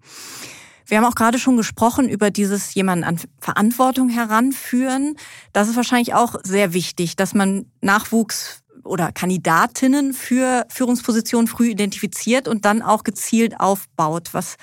Wir 0.85 0.99
haben 0.99 1.05
auch 1.05 1.15
gerade 1.15 1.39
schon 1.39 1.57
gesprochen 1.57 2.09
über 2.09 2.31
dieses 2.31 2.75
jemanden 2.75 3.05
an 3.05 3.21
Verantwortung 3.41 4.09
heranführen. 4.09 5.17
Das 5.53 5.69
ist 5.69 5.77
wahrscheinlich 5.77 6.15
auch 6.15 6.35
sehr 6.43 6.73
wichtig, 6.73 7.15
dass 7.15 7.35
man 7.35 7.67
Nachwuchs 7.81 8.63
oder 8.85 9.13
Kandidatinnen 9.13 10.13
für 10.13 10.67
Führungspositionen 10.71 11.47
früh 11.47 11.69
identifiziert 11.69 12.49
und 12.49 12.65
dann 12.65 12.83
auch 12.83 13.05
gezielt 13.05 13.61
aufbaut, 13.61 14.31
was 14.33 14.57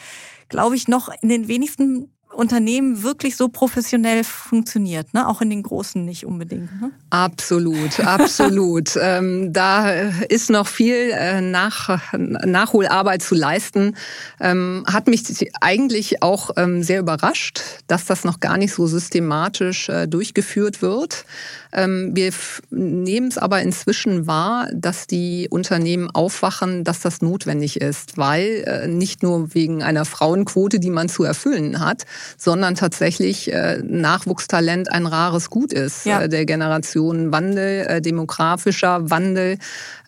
glaube 0.49 0.75
ich 0.75 0.87
noch 0.87 1.09
in 1.21 1.29
den 1.29 1.47
wenigsten 1.47 2.11
Unternehmen 2.35 3.03
wirklich 3.03 3.35
so 3.35 3.49
professionell 3.49 4.23
funktioniert, 4.23 5.13
ne? 5.13 5.27
auch 5.27 5.41
in 5.41 5.49
den 5.49 5.63
großen 5.63 6.03
nicht 6.03 6.25
unbedingt. 6.25 6.69
Ne? 6.81 6.91
Absolut, 7.09 7.99
absolut. 8.05 8.97
ähm, 9.01 9.53
da 9.53 9.89
ist 9.89 10.49
noch 10.49 10.67
viel 10.67 11.11
äh, 11.11 11.41
nach, 11.41 12.13
Nachholarbeit 12.17 13.21
zu 13.21 13.35
leisten. 13.35 13.95
Ähm, 14.39 14.83
hat 14.87 15.07
mich 15.07 15.51
eigentlich 15.61 16.21
auch 16.21 16.51
ähm, 16.57 16.83
sehr 16.83 16.99
überrascht, 16.99 17.61
dass 17.87 18.05
das 18.05 18.23
noch 18.23 18.39
gar 18.39 18.57
nicht 18.57 18.73
so 18.73 18.87
systematisch 18.87 19.89
äh, 19.89 20.07
durchgeführt 20.07 20.81
wird. 20.81 21.25
Ähm, 21.73 22.11
wir 22.13 22.31
nehmen 22.69 23.27
es 23.27 23.37
aber 23.37 23.61
inzwischen 23.61 24.27
wahr, 24.27 24.69
dass 24.73 25.07
die 25.07 25.47
Unternehmen 25.49 26.09
aufwachen, 26.09 26.83
dass 26.83 27.01
das 27.01 27.21
notwendig 27.21 27.81
ist, 27.81 28.17
weil 28.17 28.63
äh, 28.65 28.87
nicht 28.87 29.23
nur 29.23 29.53
wegen 29.53 29.83
einer 29.83 30.05
Frauenquote, 30.05 30.79
die 30.79 30.89
man 30.89 31.09
zu 31.09 31.23
erfüllen 31.23 31.79
hat, 31.79 32.05
sondern 32.37 32.75
tatsächlich 32.75 33.51
äh, 33.51 33.81
Nachwuchstalent 33.83 34.91
ein 34.91 35.05
rares 35.05 35.49
Gut 35.49 35.73
ist. 35.73 36.05
Ja. 36.05 36.21
Äh, 36.21 36.29
der 36.29 36.45
Generationenwandel, 36.45 37.87
äh, 37.87 38.01
demografischer 38.01 39.09
Wandel. 39.09 39.57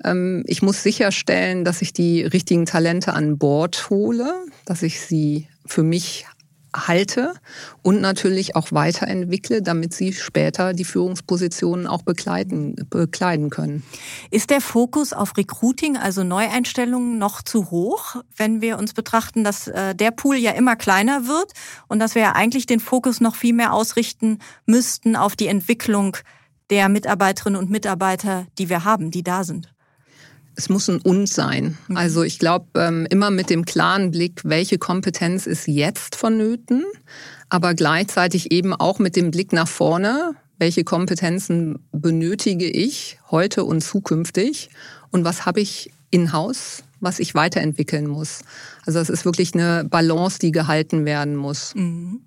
Ähm, 0.03 0.43
ich 0.47 0.61
muss 0.61 0.83
sicherstellen, 0.83 1.65
dass 1.65 1.81
ich 1.81 1.93
die 1.93 2.23
richtigen 2.23 2.65
Talente 2.65 3.13
an 3.13 3.37
Bord 3.37 3.89
hole, 3.89 4.33
dass 4.65 4.83
ich 4.83 5.01
sie 5.01 5.47
für 5.65 5.83
mich 5.83 6.25
halte 6.75 7.33
und 7.81 8.01
natürlich 8.01 8.55
auch 8.55 8.71
weiterentwickle, 8.71 9.61
damit 9.61 9.93
sie 9.93 10.13
später 10.13 10.73
die 10.73 10.85
Führungspositionen 10.85 11.87
auch 11.87 12.01
bekleiden, 12.01 12.75
bekleiden 12.89 13.49
können. 13.49 13.83
Ist 14.31 14.49
der 14.49 14.61
Fokus 14.61 15.13
auf 15.13 15.37
Recruiting, 15.37 15.97
also 15.97 16.23
Neueinstellungen, 16.23 17.17
noch 17.17 17.41
zu 17.41 17.71
hoch, 17.71 18.17
wenn 18.35 18.61
wir 18.61 18.77
uns 18.77 18.93
betrachten, 18.93 19.43
dass 19.43 19.67
äh, 19.67 19.95
der 19.95 20.11
Pool 20.11 20.37
ja 20.37 20.51
immer 20.51 20.75
kleiner 20.75 21.27
wird 21.27 21.53
und 21.87 21.99
dass 21.99 22.15
wir 22.15 22.21
ja 22.21 22.31
eigentlich 22.33 22.65
den 22.65 22.79
Fokus 22.79 23.21
noch 23.21 23.35
viel 23.35 23.53
mehr 23.53 23.73
ausrichten 23.73 24.39
müssten 24.65 25.15
auf 25.15 25.35
die 25.35 25.47
Entwicklung 25.47 26.17
der 26.69 26.89
Mitarbeiterinnen 26.89 27.59
und 27.59 27.69
Mitarbeiter, 27.69 28.45
die 28.57 28.69
wir 28.69 28.83
haben, 28.83 29.11
die 29.11 29.23
da 29.23 29.43
sind? 29.43 29.73
Es 30.57 30.69
muss 30.69 30.89
ein 30.89 30.99
Und 30.99 31.27
sein. 31.27 31.77
Mhm. 31.87 31.97
Also 31.97 32.23
ich 32.23 32.39
glaube, 32.39 32.65
ähm, 32.75 33.07
immer 33.09 33.29
mit 33.29 33.49
dem 33.49 33.63
klaren 33.63 34.11
Blick, 34.11 34.41
welche 34.43 34.77
Kompetenz 34.77 35.45
ist 35.45 35.67
jetzt 35.67 36.15
vonnöten, 36.15 36.83
aber 37.47 37.75
gleichzeitig 37.75 38.51
eben 38.51 38.73
auch 38.73 38.99
mit 38.99 39.15
dem 39.15 39.31
Blick 39.31 39.53
nach 39.53 39.67
vorne, 39.67 40.33
welche 40.57 40.83
Kompetenzen 40.83 41.79
benötige 41.91 42.67
ich 42.67 43.19
heute 43.29 43.63
und 43.63 43.81
zukünftig 43.81 44.69
und 45.11 45.23
was 45.23 45.45
habe 45.45 45.61
ich 45.61 45.91
in-house, 46.09 46.83
was 46.99 47.19
ich 47.19 47.35
weiterentwickeln 47.35 48.07
muss. 48.07 48.41
Also 48.85 48.97
es 48.99 49.09
ist 49.09 49.25
wirklich 49.25 49.53
eine 49.53 49.85
Balance, 49.85 50.39
die 50.39 50.51
gehalten 50.51 51.05
werden 51.05 51.35
muss. 51.35 51.75
Mhm. 51.75 52.21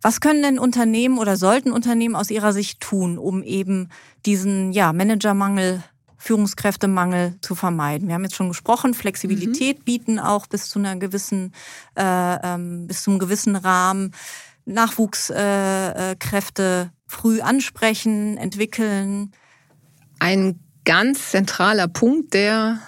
Was 0.00 0.20
können 0.20 0.42
denn 0.42 0.60
Unternehmen 0.60 1.18
oder 1.18 1.36
sollten 1.36 1.72
Unternehmen 1.72 2.14
aus 2.14 2.30
Ihrer 2.30 2.52
Sicht 2.52 2.80
tun, 2.80 3.18
um 3.18 3.42
eben 3.42 3.88
diesen 4.24 4.72
ja, 4.72 4.92
Managermangel 4.92 5.82
Führungskräftemangel 6.18 7.36
zu 7.40 7.54
vermeiden. 7.54 8.08
Wir 8.08 8.14
haben 8.14 8.24
jetzt 8.24 8.34
schon 8.34 8.48
gesprochen, 8.48 8.92
Flexibilität 8.92 9.78
mhm. 9.78 9.84
bieten 9.84 10.18
auch 10.18 10.46
bis 10.46 10.68
zu 10.68 10.78
einer 10.78 10.96
gewissen, 10.96 11.54
äh, 11.96 12.02
ähm, 12.02 12.86
bis 12.86 13.02
zum 13.04 13.18
gewissen 13.18 13.56
Rahmen, 13.56 14.12
Nachwuchskräfte 14.64 16.62
äh, 16.62 16.82
äh 16.82 16.88
früh 17.06 17.40
ansprechen, 17.40 18.36
entwickeln. 18.36 19.32
Ein 20.18 20.60
ganz 20.84 21.30
zentraler 21.30 21.88
Punkt, 21.88 22.34
der 22.34 22.80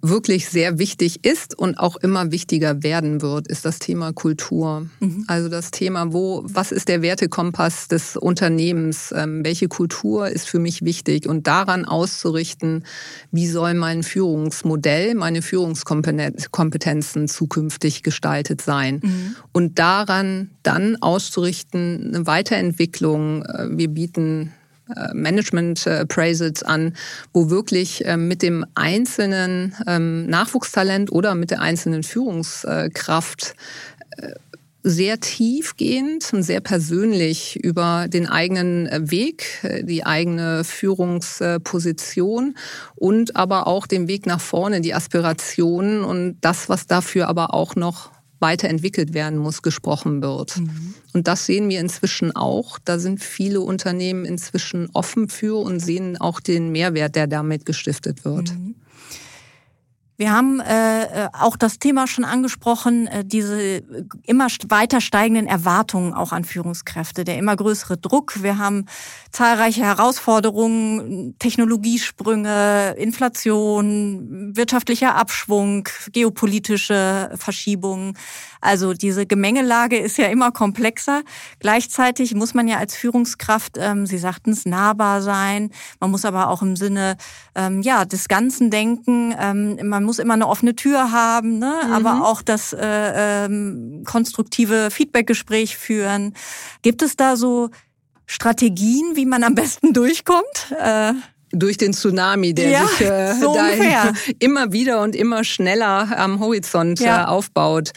wirklich 0.00 0.48
sehr 0.48 0.78
wichtig 0.78 1.24
ist 1.24 1.58
und 1.58 1.78
auch 1.78 1.96
immer 1.96 2.30
wichtiger 2.30 2.82
werden 2.82 3.22
wird, 3.22 3.48
ist 3.48 3.64
das 3.64 3.78
Thema 3.78 4.12
Kultur. 4.12 4.86
Mhm. 5.00 5.24
Also 5.26 5.48
das 5.48 5.70
Thema, 5.70 6.12
wo, 6.12 6.42
was 6.44 6.72
ist 6.72 6.88
der 6.88 7.02
Wertekompass 7.02 7.88
des 7.88 8.16
Unternehmens? 8.16 9.12
Ähm, 9.16 9.44
welche 9.44 9.68
Kultur 9.68 10.28
ist 10.28 10.48
für 10.48 10.58
mich 10.58 10.82
wichtig? 10.84 11.28
Und 11.28 11.46
daran 11.46 11.84
auszurichten, 11.84 12.84
wie 13.30 13.48
soll 13.48 13.74
mein 13.74 14.02
Führungsmodell, 14.02 15.14
meine 15.14 15.42
Führungskompetenzen 15.42 17.28
zukünftig 17.28 18.02
gestaltet 18.02 18.60
sein? 18.60 19.00
Mhm. 19.02 19.36
Und 19.52 19.78
daran 19.78 20.50
dann 20.62 20.96
auszurichten, 20.96 22.12
eine 22.14 22.26
Weiterentwicklung. 22.26 23.44
Äh, 23.44 23.68
wir 23.70 23.88
bieten 23.88 24.52
Management 25.12 25.86
Appraisals 25.86 26.62
an, 26.62 26.94
wo 27.32 27.50
wirklich 27.50 28.02
ähm, 28.04 28.28
mit 28.28 28.42
dem 28.42 28.64
einzelnen 28.74 29.74
ähm, 29.86 30.26
Nachwuchstalent 30.26 31.12
oder 31.12 31.34
mit 31.34 31.50
der 31.50 31.60
einzelnen 31.60 32.02
Führungskraft 32.02 33.54
äh, 34.16 34.32
sehr 34.84 35.20
tiefgehend 35.20 36.32
und 36.32 36.42
sehr 36.42 36.60
persönlich 36.60 37.56
über 37.62 38.06
den 38.08 38.26
eigenen 38.26 38.86
äh, 38.86 39.10
Weg, 39.10 39.60
die 39.82 40.04
eigene 40.04 40.64
Führungsposition 40.64 42.56
und 42.96 43.36
aber 43.36 43.68
auch 43.68 43.86
den 43.86 44.08
Weg 44.08 44.26
nach 44.26 44.40
vorne, 44.40 44.80
die 44.80 44.94
Aspirationen 44.94 46.02
und 46.02 46.36
das, 46.40 46.68
was 46.68 46.86
dafür 46.86 47.28
aber 47.28 47.54
auch 47.54 47.76
noch 47.76 48.10
weiterentwickelt 48.42 49.14
werden 49.14 49.38
muss, 49.38 49.62
gesprochen 49.62 50.20
wird. 50.20 50.58
Mhm. 50.58 50.94
Und 51.14 51.28
das 51.28 51.46
sehen 51.46 51.70
wir 51.70 51.80
inzwischen 51.80 52.36
auch. 52.36 52.78
Da 52.84 52.98
sind 52.98 53.22
viele 53.22 53.60
Unternehmen 53.60 54.26
inzwischen 54.26 54.90
offen 54.92 55.28
für 55.28 55.56
und 55.56 55.80
sehen 55.80 56.20
auch 56.20 56.40
den 56.40 56.70
Mehrwert, 56.72 57.16
der 57.16 57.26
damit 57.26 57.64
gestiftet 57.64 58.26
wird. 58.26 58.50
Mhm. 58.50 58.74
Wir 60.22 60.30
haben 60.30 60.60
äh, 60.60 61.28
auch 61.32 61.56
das 61.56 61.80
Thema 61.80 62.06
schon 62.06 62.24
angesprochen, 62.24 63.08
äh, 63.08 63.24
diese 63.24 63.82
immer 64.22 64.46
weiter 64.68 65.00
steigenden 65.00 65.48
Erwartungen 65.48 66.14
auch 66.14 66.30
an 66.30 66.44
Führungskräfte, 66.44 67.24
der 67.24 67.38
immer 67.38 67.56
größere 67.56 67.96
Druck. 67.96 68.40
Wir 68.40 68.56
haben 68.56 68.86
zahlreiche 69.32 69.82
Herausforderungen, 69.82 71.34
Technologiesprünge, 71.40 72.94
Inflation, 72.98 74.52
wirtschaftlicher 74.54 75.16
Abschwung, 75.16 75.88
geopolitische 76.12 77.32
Verschiebungen. 77.34 78.16
Also 78.62 78.94
diese 78.94 79.26
Gemengelage 79.26 79.98
ist 79.98 80.16
ja 80.16 80.28
immer 80.28 80.52
komplexer. 80.52 81.22
Gleichzeitig 81.58 82.34
muss 82.34 82.54
man 82.54 82.68
ja 82.68 82.78
als 82.78 82.96
Führungskraft, 82.96 83.76
ähm, 83.78 84.06
Sie 84.06 84.18
sagten 84.18 84.52
es, 84.52 84.64
nahbar 84.64 85.20
sein. 85.20 85.70
Man 86.00 86.12
muss 86.12 86.24
aber 86.24 86.48
auch 86.48 86.62
im 86.62 86.76
Sinne 86.76 87.16
ähm, 87.54 87.82
ja 87.82 88.04
des 88.04 88.28
Ganzen 88.28 88.70
denken. 88.70 89.34
Ähm, 89.38 89.78
man 89.88 90.04
muss 90.04 90.20
immer 90.20 90.34
eine 90.34 90.46
offene 90.46 90.76
Tür 90.76 91.10
haben, 91.10 91.58
ne? 91.58 91.74
Mhm. 91.84 91.92
aber 91.92 92.24
auch 92.24 92.40
das 92.40 92.72
äh, 92.72 93.44
ähm, 93.44 94.04
konstruktive 94.06 94.90
Feedbackgespräch 94.90 95.76
führen. 95.76 96.34
Gibt 96.82 97.02
es 97.02 97.16
da 97.16 97.36
so 97.36 97.70
Strategien, 98.26 99.16
wie 99.16 99.26
man 99.26 99.42
am 99.42 99.56
besten 99.56 99.92
durchkommt? 99.92 100.72
Äh, 100.78 101.14
durch 101.52 101.76
den 101.76 101.92
Tsunami, 101.92 102.54
der 102.54 102.70
ja, 102.70 102.86
sich 102.86 103.00
äh, 103.02 103.34
so 103.34 103.54
da 103.54 104.12
immer 104.38 104.72
wieder 104.72 105.02
und 105.02 105.14
immer 105.14 105.44
schneller 105.44 106.16
am 106.16 106.40
Horizont 106.40 107.00
ja. 107.00 107.24
äh, 107.24 107.26
aufbaut. 107.26 107.90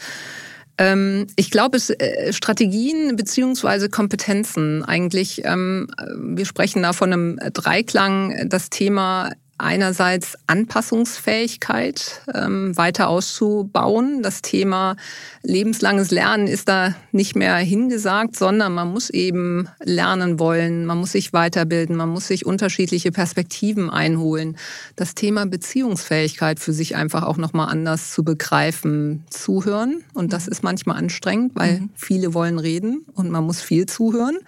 Ähm, 0.78 1.26
ich 1.36 1.50
glaube, 1.50 1.76
es 1.76 1.90
äh, 1.90 2.32
Strategien 2.32 3.16
beziehungsweise 3.16 3.88
Kompetenzen 3.88 4.82
eigentlich. 4.84 5.42
Ähm, 5.44 5.88
wir 6.18 6.44
sprechen 6.44 6.82
da 6.82 6.92
von 6.92 7.12
einem 7.12 7.38
Dreiklang. 7.52 8.48
Das 8.48 8.70
Thema 8.70 9.32
einerseits 9.58 10.36
Anpassungsfähigkeit 10.46 12.22
ähm, 12.34 12.76
weiter 12.76 13.08
auszubauen. 13.08 14.22
Das 14.22 14.42
Thema 14.42 14.96
lebenslanges 15.42 16.10
Lernen 16.10 16.46
ist 16.46 16.68
da 16.68 16.94
nicht 17.12 17.36
mehr 17.36 17.56
hingesagt, 17.56 18.36
sondern 18.36 18.74
man 18.74 18.92
muss 18.92 19.08
eben 19.10 19.68
lernen 19.82 20.38
wollen, 20.38 20.84
man 20.84 20.98
muss 20.98 21.12
sich 21.12 21.32
weiterbilden, 21.32 21.96
man 21.96 22.10
muss 22.10 22.26
sich 22.28 22.44
unterschiedliche 22.44 23.12
Perspektiven 23.12 23.88
einholen. 23.88 24.56
Das 24.94 25.14
Thema 25.14 25.46
Beziehungsfähigkeit 25.46 26.60
für 26.60 26.72
sich 26.72 26.96
einfach 26.96 27.22
auch 27.22 27.38
nochmal 27.38 27.68
anders 27.68 28.12
zu 28.12 28.24
begreifen, 28.24 29.24
zuhören. 29.30 30.04
Und 30.12 30.32
das 30.32 30.48
ist 30.48 30.62
manchmal 30.62 30.96
anstrengend, 30.98 31.52
weil 31.54 31.80
mhm. 31.80 31.90
viele 31.94 32.34
wollen 32.34 32.58
reden 32.58 33.06
und 33.14 33.30
man 33.30 33.44
muss 33.44 33.62
viel 33.62 33.86
zuhören. 33.86 34.38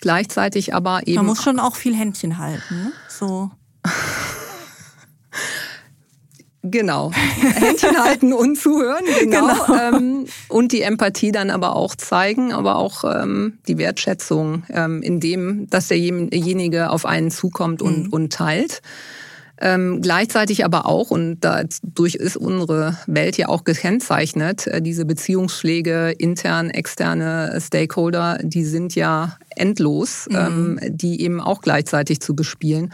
Gleichzeitig 0.00 0.74
aber 0.74 1.06
eben. 1.06 1.16
Man 1.16 1.26
muss 1.26 1.42
schon 1.42 1.60
auch 1.60 1.76
viel 1.76 1.94
Händchen 1.94 2.38
halten, 2.38 2.74
ne? 2.74 2.92
So. 3.08 3.50
Genau. 6.62 7.12
Händchen 7.12 8.02
halten 8.02 8.32
und 8.32 8.58
zuhören, 8.58 9.04
genau. 9.20 9.46
genau. 9.46 9.96
Ähm, 9.96 10.26
und 10.48 10.72
die 10.72 10.82
Empathie 10.82 11.30
dann 11.30 11.50
aber 11.50 11.76
auch 11.76 11.94
zeigen, 11.94 12.52
aber 12.52 12.76
auch 12.76 13.04
ähm, 13.04 13.58
die 13.68 13.78
Wertschätzung 13.78 14.64
ähm, 14.70 15.02
in 15.02 15.20
dem, 15.20 15.70
dass 15.70 15.88
derjenige 15.88 16.90
auf 16.90 17.06
einen 17.06 17.30
zukommt 17.30 17.80
und, 17.80 18.06
mhm. 18.06 18.12
und 18.12 18.32
teilt. 18.32 18.82
Ähm, 19.60 20.00
gleichzeitig 20.00 20.64
aber 20.64 20.86
auch, 20.86 21.10
und 21.10 21.40
dadurch 21.40 22.14
ist 22.14 22.36
unsere 22.36 22.96
Welt 23.06 23.36
ja 23.36 23.48
auch 23.48 23.64
gekennzeichnet, 23.64 24.68
äh, 24.68 24.80
diese 24.80 25.04
Beziehungspflege, 25.04 26.10
intern, 26.10 26.70
externe 26.70 27.58
Stakeholder, 27.60 28.38
die 28.42 28.64
sind 28.64 28.94
ja 28.94 29.36
endlos, 29.56 30.28
mhm. 30.30 30.36
ähm, 30.36 30.80
die 30.90 31.22
eben 31.22 31.40
auch 31.40 31.60
gleichzeitig 31.60 32.20
zu 32.20 32.36
bespielen. 32.36 32.92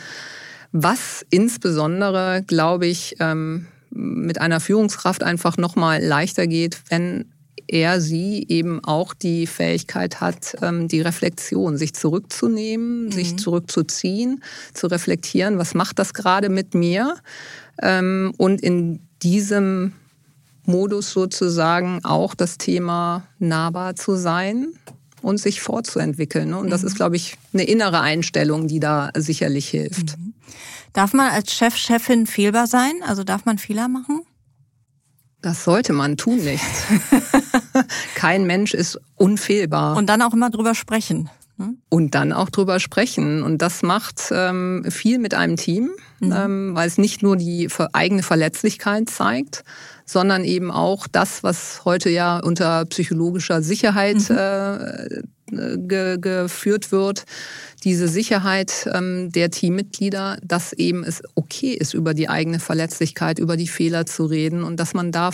Was 0.77 1.25
insbesondere, 1.31 2.43
glaube 2.45 2.87
ich, 2.87 3.15
ähm, 3.21 3.67
mit 3.91 4.41
einer 4.41 4.59
Führungskraft 4.59 5.23
einfach 5.23 5.57
nochmal 5.57 6.03
leichter 6.03 6.49
geht, 6.49 6.81
wenn 6.89 7.27
er 7.69 8.01
sie 8.01 8.45
eben 8.49 8.85
auch 8.85 9.15
die 9.15 9.47
Fähigkeit 9.47 10.21
hat, 10.21 10.57
ähm, 10.63 10.89
die 10.89 11.01
Reflexion, 11.01 11.77
sich 11.77 11.95
zurückzunehmen, 11.95 13.05
mhm. 13.05 13.13
sich 13.13 13.37
zurückzuziehen, 13.39 14.43
zu 14.73 14.89
reflektieren, 14.89 15.59
was 15.59 15.75
macht 15.75 16.01
das 16.01 16.13
gerade 16.13 16.49
mit 16.49 16.75
mir? 16.75 17.15
Ähm, 17.81 18.35
und 18.37 18.61
in 18.61 18.99
diesem 19.23 19.93
Modus 20.65 21.13
sozusagen 21.13 22.05
auch 22.05 22.35
das 22.35 22.59
Thema 22.59 23.29
nahbar 23.39 23.95
zu 23.95 24.17
sein 24.17 24.73
und 25.25 25.39
sich 25.39 25.61
fortzuentwickeln. 25.61 26.55
Und 26.55 26.71
das 26.71 26.83
mhm. 26.83 26.89
ist, 26.89 26.97
glaube 26.97 27.17
ich, 27.17 27.37
eine 27.53 27.65
innere 27.65 28.01
Einstellung, 28.01 28.69
die 28.69 28.79
da 28.79 29.11
sicherlich 29.17 29.69
hilft. 29.69 30.19
Mhm. 30.19 30.35
Darf 30.93 31.13
man 31.13 31.31
als 31.31 31.53
Chef, 31.53 31.75
Chefin 31.77 32.27
fehlbar 32.27 32.67
sein? 32.67 32.93
Also 33.07 33.25
darf 33.25 33.45
man 33.47 33.59
Fehler 33.59 33.89
machen? 33.89 34.23
Das 35.41 35.65
sollte 35.65 35.93
man 35.93 36.17
tun 36.17 36.37
nicht. 36.37 36.65
Kein 38.15 38.47
Mensch 38.47 38.73
ist 38.75 38.99
unfehlbar. 39.17 39.97
Und 39.97 40.07
dann 40.07 40.23
auch 40.23 40.33
immer 40.33 40.51
drüber 40.51 40.75
sprechen. 40.75 41.29
Ne? 41.57 41.77
Und 41.89 42.15
dann 42.17 42.33
auch 42.33 42.51
drüber 42.51 42.81
sprechen. 42.81 43.43
Und 43.43 43.63
das 43.63 43.83
macht 43.83 44.31
ähm, 44.33 44.85
viel 44.89 45.19
mit 45.19 45.35
einem 45.35 45.57
Team, 45.57 45.91
mhm. 46.21 46.33
ähm, 46.33 46.71
weil 46.75 46.89
es 46.89 46.99
nicht 46.99 47.23
nur 47.23 47.37
die 47.37 47.69
eigene 47.93 48.25
Verletzlichkeit 48.25 49.09
zeigt, 49.09 49.63
sondern 50.05 50.45
eben 50.45 50.71
auch 50.73 51.07
das, 51.07 51.45
was 51.45 51.85
heute 51.85 52.11
ja 52.11 52.39
unter 52.39 52.85
psychologischer 52.87 53.63
Sicherheit 53.63 54.29
mhm. 54.29 54.37
äh, 54.37 55.23
ge 55.77 56.19
geführt 56.19 56.91
wird, 56.91 57.25
diese 57.85 58.09
Sicherheit 58.09 58.89
ähm, 58.93 59.31
der 59.31 59.51
Teammitglieder, 59.51 60.39
dass 60.43 60.73
eben 60.73 61.05
es 61.05 61.23
okay 61.37 61.75
ist, 61.75 61.95
über 61.95 62.15
die 62.15 62.29
eigene 62.29 62.59
Verletzlichkeit, 62.59 63.39
über 63.39 63.57
die 63.57 63.69
Fehler 63.69 64.07
zu 64.07 64.25
reden 64.25 64.65
und 64.65 64.81
dass 64.81 64.95
man 64.95 65.13
da 65.13 65.31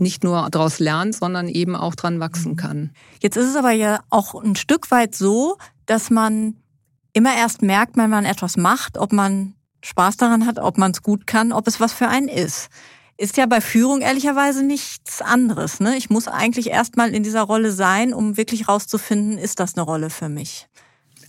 nicht 0.00 0.24
nur 0.24 0.48
daraus 0.50 0.78
lernt, 0.78 1.14
sondern 1.14 1.48
eben 1.48 1.76
auch 1.76 1.94
dran 1.94 2.20
wachsen 2.20 2.56
kann. 2.56 2.90
Jetzt 3.20 3.36
ist 3.36 3.48
es 3.48 3.56
aber 3.56 3.72
ja 3.72 4.00
auch 4.10 4.34
ein 4.34 4.56
Stück 4.56 4.90
weit 4.90 5.14
so, 5.14 5.56
dass 5.86 6.10
man 6.10 6.56
immer 7.12 7.34
erst 7.36 7.62
merkt, 7.62 7.96
wenn 7.96 8.10
man 8.10 8.24
etwas 8.24 8.56
macht, 8.56 8.98
ob 8.98 9.12
man 9.12 9.54
Spaß 9.82 10.16
daran 10.16 10.46
hat, 10.46 10.58
ob 10.58 10.78
man 10.78 10.92
es 10.92 11.02
gut 11.02 11.26
kann, 11.26 11.52
ob 11.52 11.66
es 11.66 11.80
was 11.80 11.92
für 11.92 12.08
einen 12.08 12.28
ist. 12.28 12.68
Ist 13.16 13.36
ja 13.36 13.46
bei 13.46 13.60
Führung 13.60 14.00
ehrlicherweise 14.00 14.62
nichts 14.62 15.22
anderes. 15.22 15.80
Ne? 15.80 15.96
Ich 15.96 16.10
muss 16.10 16.28
eigentlich 16.28 16.68
erstmal 16.68 17.14
in 17.14 17.22
dieser 17.22 17.42
Rolle 17.42 17.72
sein, 17.72 18.14
um 18.14 18.36
wirklich 18.36 18.68
rauszufinden, 18.68 19.38
ist 19.38 19.58
das 19.58 19.76
eine 19.76 19.82
Rolle 19.82 20.10
für 20.10 20.28
mich. 20.28 20.68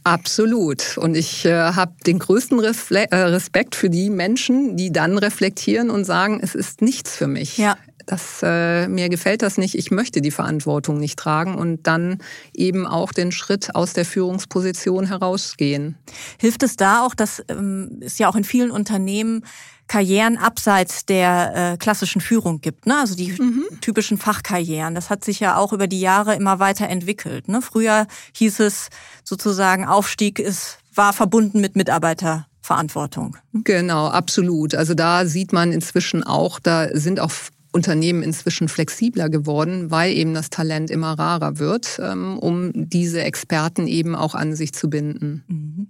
Absolut. 0.04 0.98
Und 0.98 1.16
ich 1.16 1.46
äh, 1.46 1.52
habe 1.52 1.94
den 2.06 2.20
größten 2.20 2.60
Refle 2.60 3.06
äh, 3.12 3.16
Respekt 3.16 3.76
für 3.76 3.90
die 3.90 4.10
Menschen, 4.10 4.78
die 4.78 4.92
dann 4.92 5.18
reflektieren 5.18 5.90
und 5.90 6.06
sagen, 6.06 6.40
es 6.42 6.56
ist 6.56 6.82
nichts 6.82 7.16
für 7.16 7.28
mich. 7.28 7.58
Ja. 7.58 7.78
Das, 8.10 8.40
äh, 8.42 8.88
mir 8.88 9.08
gefällt 9.08 9.44
das 9.44 9.60
nicht, 9.60 9.76
ich 9.76 9.92
möchte 9.92 10.20
die 10.20 10.32
Verantwortung 10.32 10.98
nicht 10.98 11.20
tragen 11.20 11.54
und 11.54 11.86
dann 11.86 12.18
eben 12.56 12.88
auch 12.88 13.12
den 13.12 13.32
Schritt 13.32 13.76
aus 13.76 13.94
der 13.94 14.04
Führungsposition 14.04 15.06
herausgehen. 15.06 15.96
Hilft 16.40 16.64
es 16.64 16.76
da 16.76 17.06
auch, 17.06 17.14
das 17.14 17.44
ähm, 17.50 18.00
ist 18.00 18.18
ja 18.18 18.28
auch 18.28 18.36
in 18.36 18.44
vielen 18.44 18.72
Unternehmen 18.72 19.44
Karrieren 19.86 20.38
abseits 20.38 21.06
der 21.06 21.74
äh, 21.74 21.78
klassischen 21.78 22.20
Führung 22.20 22.62
gibt, 22.62 22.88
ne? 22.88 22.98
Also 22.98 23.16
die 23.16 23.32
mhm. 23.32 23.66
typischen 23.80 24.18
Fachkarrieren. 24.18 24.96
Das 24.96 25.12
hat 25.12 25.24
sich 25.24 25.40
ja 25.40 25.58
auch 25.58 25.72
über 25.72 25.86
die 25.86 26.00
Jahre 26.00 26.36
immer 26.36 26.58
weiter 26.58 26.90
entwickelt. 26.90 27.48
Ne? 27.48 27.62
Früher 27.62 28.08
hieß 28.34 28.60
es 28.62 28.90
sozusagen, 29.24 29.86
Aufstieg 29.86 30.40
ist, 30.40 30.80
war 30.96 31.14
verbunden 31.14 31.62
mit 31.62 31.76
Mitarbeiterverantwortung. 31.76 33.38
Genau, 33.54 34.08
absolut. 34.08 34.74
Also 34.74 34.96
da 34.96 35.28
sieht 35.28 35.54
man 35.54 35.72
inzwischen 35.72 36.24
auch, 36.24 36.60
da 36.60 36.90
sind 36.92 37.20
auch 37.20 37.32
Unternehmen 37.72 38.24
inzwischen 38.24 38.68
flexibler 38.68 39.30
geworden, 39.30 39.92
weil 39.92 40.14
eben 40.14 40.34
das 40.34 40.50
Talent 40.50 40.90
immer 40.90 41.14
rarer 41.20 41.60
wird, 41.60 42.00
ähm, 42.04 42.40
um 42.40 42.72
diese 42.74 43.22
Experten 43.22 43.88
eben 43.88 44.16
auch 44.16 44.34
an 44.34 44.56
sich 44.56 44.74
zu 44.74 44.90
binden. 44.90 45.44
Mhm. 45.48 45.88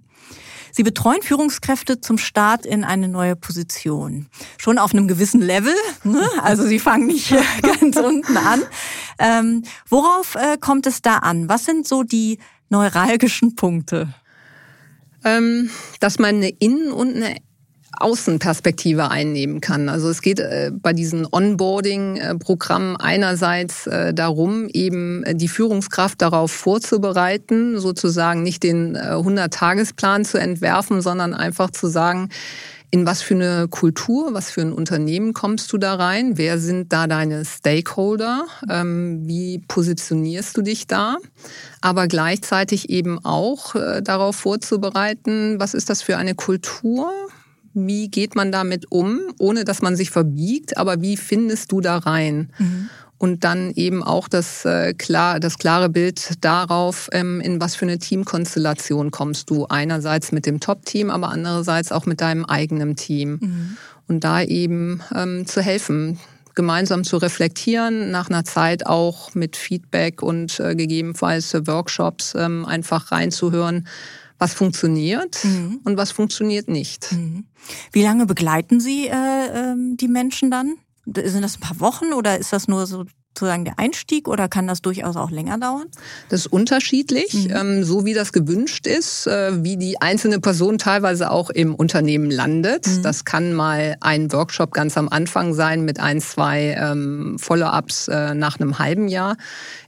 Sie 0.72 0.82
betreuen 0.82 1.22
Führungskräfte 1.22 2.00
zum 2.00 2.18
Start 2.18 2.64
in 2.64 2.84
eine 2.84 3.08
neue 3.08 3.34
Position. 3.34 4.28
Schon 4.58 4.78
auf 4.78 4.92
einem 4.92 5.08
gewissen 5.08 5.40
Level. 5.40 5.74
Ne? 6.04 6.22
Also 6.42 6.64
Sie 6.64 6.78
fangen 6.78 7.06
nicht 7.06 7.34
ganz 7.62 7.96
unten 7.96 8.36
an. 8.36 8.62
Ähm, 9.18 9.64
worauf 9.88 10.36
äh, 10.36 10.58
kommt 10.60 10.86
es 10.86 11.02
da 11.02 11.16
an? 11.16 11.48
Was 11.48 11.64
sind 11.64 11.88
so 11.88 12.02
die 12.02 12.38
neuralgischen 12.68 13.56
Punkte? 13.56 14.14
Ähm, 15.24 15.70
dass 15.98 16.18
man 16.18 16.36
eine 16.36 16.50
Innen- 16.50 16.92
und 16.92 17.16
eine 17.16 17.36
Außenperspektive 18.00 19.10
einnehmen 19.10 19.60
kann. 19.60 19.88
Also 19.88 20.08
es 20.08 20.22
geht 20.22 20.40
äh, 20.40 20.70
bei 20.72 20.92
diesen 20.92 21.26
Onboarding-Programmen 21.30 22.96
einerseits 22.96 23.86
äh, 23.86 24.14
darum, 24.14 24.68
eben 24.68 25.24
die 25.34 25.48
Führungskraft 25.48 26.22
darauf 26.22 26.50
vorzubereiten, 26.50 27.78
sozusagen 27.78 28.42
nicht 28.42 28.62
den 28.62 28.96
100-Tagesplan 28.96 30.22
äh, 30.22 30.24
zu 30.24 30.38
entwerfen, 30.38 31.02
sondern 31.02 31.34
einfach 31.34 31.70
zu 31.70 31.88
sagen, 31.88 32.30
in 32.92 33.06
was 33.06 33.22
für 33.22 33.34
eine 33.34 33.68
Kultur, 33.68 34.34
was 34.34 34.50
für 34.50 34.62
ein 34.62 34.72
Unternehmen 34.72 35.32
kommst 35.32 35.72
du 35.72 35.78
da 35.78 35.94
rein? 35.94 36.38
Wer 36.38 36.58
sind 36.58 36.92
da 36.92 37.06
deine 37.06 37.44
Stakeholder? 37.44 38.46
Ähm, 38.68 39.28
wie 39.28 39.62
positionierst 39.68 40.56
du 40.56 40.62
dich 40.62 40.88
da? 40.88 41.18
Aber 41.80 42.08
gleichzeitig 42.08 42.90
eben 42.90 43.24
auch 43.24 43.76
darauf 44.02 44.34
vorzubereiten, 44.34 45.60
was 45.60 45.74
ist 45.74 45.88
das 45.88 46.02
für 46.02 46.16
eine 46.16 46.34
Kultur? 46.34 47.12
Wie 47.72 48.08
geht 48.08 48.34
man 48.34 48.52
damit 48.52 48.90
um, 48.90 49.20
ohne 49.38 49.64
dass 49.64 49.82
man 49.82 49.96
sich 49.96 50.10
verbiegt, 50.10 50.76
aber 50.76 51.00
wie 51.02 51.16
findest 51.16 51.72
du 51.72 51.80
da 51.80 51.98
rein? 51.98 52.50
Mhm. 52.58 52.90
Und 53.18 53.44
dann 53.44 53.70
eben 53.72 54.02
auch 54.02 54.28
das, 54.28 54.64
äh, 54.64 54.94
klar, 54.94 55.40
das 55.40 55.58
klare 55.58 55.90
Bild 55.90 56.42
darauf, 56.42 57.10
ähm, 57.12 57.42
in 57.42 57.60
was 57.60 57.76
für 57.76 57.84
eine 57.84 57.98
Teamkonstellation 57.98 59.10
kommst 59.10 59.50
du. 59.50 59.66
Einerseits 59.66 60.32
mit 60.32 60.46
dem 60.46 60.58
Top-Team, 60.58 61.10
aber 61.10 61.28
andererseits 61.28 61.92
auch 61.92 62.06
mit 62.06 62.22
deinem 62.22 62.46
eigenen 62.46 62.96
Team. 62.96 63.38
Mhm. 63.40 63.76
Und 64.08 64.24
da 64.24 64.42
eben 64.42 65.02
ähm, 65.14 65.46
zu 65.46 65.60
helfen, 65.60 66.18
gemeinsam 66.54 67.04
zu 67.04 67.18
reflektieren, 67.18 68.10
nach 68.10 68.30
einer 68.30 68.44
Zeit 68.44 68.86
auch 68.86 69.34
mit 69.34 69.56
Feedback 69.56 70.22
und 70.22 70.58
äh, 70.58 70.74
gegebenenfalls 70.74 71.54
Workshops 71.66 72.34
ähm, 72.34 72.64
einfach 72.64 73.12
reinzuhören, 73.12 73.86
was 74.40 74.54
funktioniert 74.54 75.44
mhm. 75.44 75.80
und 75.84 75.96
was 75.96 76.10
funktioniert 76.10 76.66
nicht. 76.66 77.12
Mhm. 77.12 77.44
Wie 77.92 78.02
lange 78.02 78.26
begleiten 78.26 78.80
Sie 78.80 79.06
äh, 79.06 79.12
äh, 79.12 79.74
die 79.76 80.08
Menschen 80.08 80.50
dann? 80.50 80.76
Sind 81.04 81.42
das 81.42 81.58
ein 81.58 81.60
paar 81.60 81.78
Wochen 81.80 82.12
oder 82.12 82.38
ist 82.38 82.52
das 82.52 82.66
nur 82.66 82.86
so 82.86 83.04
sozusagen 83.34 83.64
der 83.64 83.78
Einstieg 83.78 84.28
oder 84.28 84.48
kann 84.48 84.66
das 84.66 84.82
durchaus 84.82 85.16
auch 85.16 85.30
länger 85.30 85.58
dauern? 85.58 85.86
Das 86.28 86.40
ist 86.40 86.46
unterschiedlich, 86.52 87.32
mhm. 87.32 87.56
ähm, 87.56 87.84
so 87.84 88.04
wie 88.04 88.12
das 88.12 88.32
gewünscht 88.32 88.86
ist, 88.86 89.26
äh, 89.26 89.62
wie 89.64 89.76
die 89.76 90.00
einzelne 90.00 90.40
Person 90.40 90.78
teilweise 90.78 91.30
auch 91.30 91.50
im 91.50 91.74
Unternehmen 91.74 92.30
landet. 92.30 92.86
Mhm. 92.86 93.02
Das 93.02 93.24
kann 93.24 93.54
mal 93.54 93.96
ein 94.00 94.32
Workshop 94.32 94.72
ganz 94.72 94.96
am 94.98 95.08
Anfang 95.08 95.54
sein 95.54 95.84
mit 95.84 96.00
ein, 96.00 96.20
zwei 96.20 96.76
ähm, 96.78 97.36
Follow-ups 97.38 98.08
äh, 98.08 98.34
nach 98.34 98.60
einem 98.60 98.78
halben 98.78 99.08
Jahr. 99.08 99.36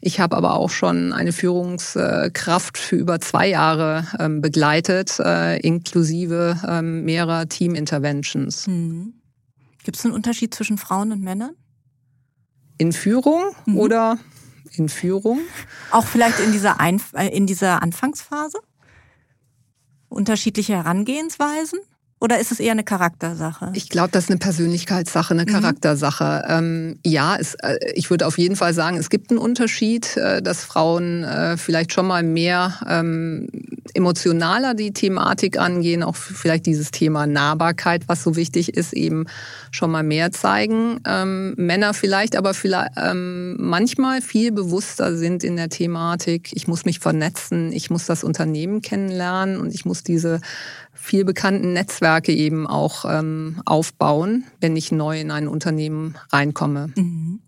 Ich 0.01 0.21
habe 0.21 0.37
aber 0.37 0.55
auch 0.55 0.71
schon 0.71 1.13
eine 1.13 1.33
Führungskraft 1.33 2.79
für 2.79 2.97
über 2.97 3.21
zwei 3.21 3.49
Jahre 3.49 4.07
ähm, 4.19 4.41
begleitet, 4.41 5.19
äh, 5.19 5.59
inklusive 5.61 6.59
ähm, 6.67 7.05
mehrerer 7.05 7.49
Team-Interventions. 7.49 8.67
Mhm. 8.69 9.15
Gibt 9.85 9.97
es 9.97 10.05
einen 10.05 10.15
Unterschied 10.15 10.55
zwischen 10.55 10.79
Frauen 10.79 11.11
und 11.11 11.23
Männern? 11.23 11.57
In 12.83 12.93
Führung 12.93 13.45
mhm. 13.65 13.79
oder 13.79 14.19
in 14.73 14.89
Führung. 14.89 15.39
Auch 15.93 16.05
vielleicht 16.05 16.41
in 16.41 16.51
dieser, 16.51 16.81
Einf 16.81 17.13
äh, 17.15 17.29
in 17.29 17.47
dieser 17.47 17.81
Anfangsphase? 17.81 18.59
Unterschiedliche 20.09 20.75
Herangehensweisen? 20.75 21.79
Oder 22.19 22.39
ist 22.39 22.53
es 22.53 22.61
eher 22.61 22.73
eine 22.73 22.85
Charaktersache? 22.85 23.73
Ich 23.75 23.89
glaube, 23.89 24.11
das 24.13 24.25
ist 24.25 24.31
eine 24.31 24.39
Persönlichkeitssache, 24.39 25.35
eine 25.35 25.43
mhm. 25.43 25.47
Charaktersache. 25.47 26.45
Ähm, 26.49 26.99
ja, 27.05 27.37
es, 27.37 27.55
äh, 27.55 27.79
ich 27.95 28.11
würde 28.11 28.27
auf 28.27 28.39
jeden 28.39 28.57
Fall 28.57 28.75
sagen, 28.75 28.97
es 28.97 29.11
gibt 29.11 29.31
einen 29.31 29.39
Unterschied, 29.39 30.17
äh, 30.17 30.43
dass 30.43 30.65
Frauen 30.65 31.25
äh, 31.25 31.57
vielleicht 31.57 31.93
schon 31.93 32.07
mal 32.07 32.23
mehr 32.23 32.81
ähm, 32.89 33.49
emotionaler 33.95 34.75
die 34.75 34.93
Thematik 34.93 35.59
angehen, 35.59 36.03
auch 36.03 36.17
vielleicht 36.17 36.67
dieses 36.67 36.91
Thema 36.91 37.27
Nahbarkeit, 37.27 38.05
was 38.07 38.23
so 38.23 38.37
wichtig 38.37 38.77
ist, 38.77 38.93
eben 38.93 39.27
schon 39.73 39.91
mal 39.91 40.03
mehr 40.03 40.31
zeigen. 40.31 41.01
Ähm, 41.07 41.55
Männer 41.57 41.95
vielleicht, 41.95 42.37
aber 42.37 42.55
vielleicht 42.55 42.93
ähm, 42.97 43.57
manchmal 43.59 44.23
viel 44.23 44.53
bewusster 44.53 45.17
sind 45.17 45.43
in 45.43 45.57
der 45.57 45.71
Thematik. 45.71 46.51
Ich 46.55 46.69
muss 46.69 46.85
mich 46.85 47.01
vernetzen, 47.01 47.73
ich 47.73 47.91
muss 47.91 48.07
das 48.07 48.23
Unternehmen 48.23 48.83
kennenlernen 48.83 49.59
und 49.59 49.75
ich 49.75 49.85
muss 49.85 50.05
diese 50.05 50.41
viel 50.93 51.25
bekannten 51.25 51.73
Netzwerke 51.73 52.33
eben 52.33 52.67
auch 52.67 53.05
ähm, 53.05 53.61
aufbauen, 53.65 54.45
wenn 54.61 54.77
ich 54.77 54.93
neu 54.93 55.21
in 55.21 55.31
ein 55.31 55.49
Unternehmen 55.49 56.17
reinkomme. 56.31 56.93
Mhm. 56.95 57.41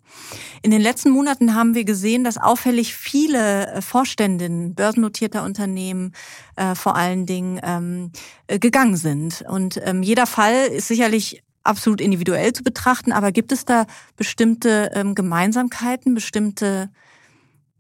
In 0.62 0.70
den 0.70 0.80
letzten 0.80 1.10
Monaten 1.10 1.54
haben 1.54 1.74
wir 1.74 1.84
gesehen, 1.84 2.24
dass 2.24 2.38
auffällig 2.38 2.94
viele 2.94 3.66
äh, 3.66 3.82
Vorständinnen 3.82 4.74
börsennotierter 4.74 5.44
Unternehmen 5.44 6.14
äh, 6.56 6.74
vor 6.74 6.96
allen 6.96 7.26
Dingen 7.26 7.60
ähm, 7.62 8.12
äh, 8.46 8.58
gegangen 8.58 8.96
sind. 8.96 9.44
Und 9.46 9.80
ähm, 9.84 10.02
jeder 10.02 10.26
Fall 10.26 10.66
ist 10.66 10.88
sicherlich 10.88 11.43
absolut 11.64 12.00
individuell 12.00 12.53
zu 12.53 12.62
betrachten, 12.62 13.12
aber 13.12 13.33
gibt 13.33 13.53
es 13.53 13.64
da 13.64 13.87
bestimmte 14.16 14.90
ähm, 14.94 15.14
Gemeinsamkeiten, 15.14 16.14
bestimmte 16.14 16.90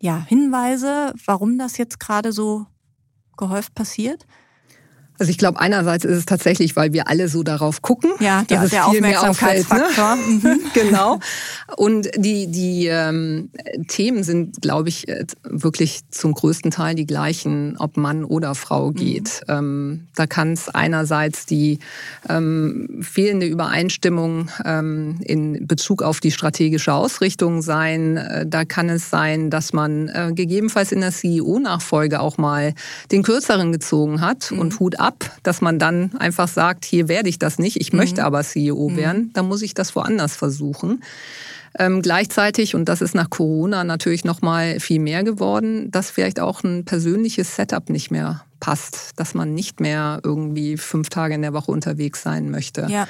ja, 0.00 0.24
Hinweise, 0.26 1.14
warum 1.24 1.58
das 1.58 1.78
jetzt 1.78 2.00
gerade 2.00 2.32
so 2.32 2.66
gehäuft 3.36 3.74
passiert? 3.74 4.26
Also 5.18 5.30
ich 5.30 5.38
glaube, 5.38 5.60
einerseits 5.60 6.04
ist 6.04 6.18
es 6.18 6.26
tatsächlich, 6.26 6.74
weil 6.74 6.92
wir 6.92 7.08
alle 7.08 7.28
so 7.28 7.44
darauf 7.44 7.82
gucken, 7.82 8.10
ja, 8.18 8.42
die, 8.42 8.54
dass 8.54 8.64
es 8.64 8.70
der 8.70 8.84
viel 8.90 9.00
mehr 9.00 9.22
auffällt. 9.22 9.70
Ne? 9.70 9.84
Mhm. 10.26 10.60
genau. 10.74 11.20
Und 11.76 12.10
die, 12.16 12.48
die 12.48 12.88
ähm, 12.88 13.50
Themen 13.86 14.24
sind, 14.24 14.60
glaube 14.60 14.88
ich, 14.88 15.06
äh, 15.06 15.24
wirklich 15.44 16.00
zum 16.10 16.34
größten 16.34 16.72
Teil 16.72 16.96
die 16.96 17.06
gleichen, 17.06 17.76
ob 17.78 17.96
Mann 17.96 18.24
oder 18.24 18.56
Frau 18.56 18.90
mhm. 18.90 18.94
geht. 18.94 19.40
Mhm. 19.46 19.54
Ähm, 19.54 20.06
da 20.16 20.26
kann 20.26 20.52
es 20.52 20.68
einerseits 20.68 21.46
die 21.46 21.78
ähm, 22.28 22.98
fehlende 23.00 23.46
Übereinstimmung 23.46 24.50
ähm, 24.64 25.20
in 25.22 25.64
Bezug 25.68 26.02
auf 26.02 26.18
die 26.18 26.32
strategische 26.32 26.92
Ausrichtung 26.92 27.62
sein. 27.62 28.16
Äh, 28.16 28.46
da 28.48 28.64
kann 28.64 28.88
es 28.88 29.10
sein, 29.10 29.48
dass 29.48 29.72
man 29.72 30.08
äh, 30.08 30.32
gegebenenfalls 30.34 30.90
in 30.90 31.02
der 31.02 31.12
CEO-Nachfolge 31.12 32.18
auch 32.18 32.36
mal 32.36 32.74
den 33.12 33.22
Kürzeren 33.22 33.70
gezogen 33.70 34.20
hat 34.20 34.50
mhm. 34.50 34.58
und 34.58 34.80
Hut 34.80 34.98
ab, 35.04 35.30
dass 35.42 35.60
man 35.60 35.78
dann 35.78 36.16
einfach 36.18 36.48
sagt, 36.48 36.84
hier 36.84 37.08
werde 37.08 37.28
ich 37.28 37.38
das 37.38 37.58
nicht, 37.58 37.80
ich 37.80 37.92
mhm. 37.92 37.98
möchte 37.98 38.24
aber 38.24 38.42
CEO 38.42 38.88
mhm. 38.88 38.96
werden, 38.96 39.30
dann 39.34 39.46
muss 39.46 39.62
ich 39.62 39.74
das 39.74 39.94
woanders 39.94 40.36
versuchen. 40.36 41.02
Ähm, 41.76 42.02
gleichzeitig, 42.02 42.74
und 42.74 42.88
das 42.88 43.00
ist 43.00 43.14
nach 43.14 43.30
Corona 43.30 43.82
natürlich 43.82 44.24
noch 44.24 44.42
mal 44.42 44.78
viel 44.78 45.00
mehr 45.00 45.24
geworden, 45.24 45.90
dass 45.90 46.10
vielleicht 46.10 46.38
auch 46.38 46.62
ein 46.62 46.84
persönliches 46.84 47.56
Setup 47.56 47.90
nicht 47.90 48.10
mehr 48.10 48.44
passt, 48.60 49.12
dass 49.16 49.34
man 49.34 49.54
nicht 49.54 49.80
mehr 49.80 50.20
irgendwie 50.22 50.76
fünf 50.76 51.08
Tage 51.08 51.34
in 51.34 51.42
der 51.42 51.52
Woche 51.52 51.72
unterwegs 51.72 52.22
sein 52.22 52.50
möchte. 52.50 52.86
Ja. 52.88 53.08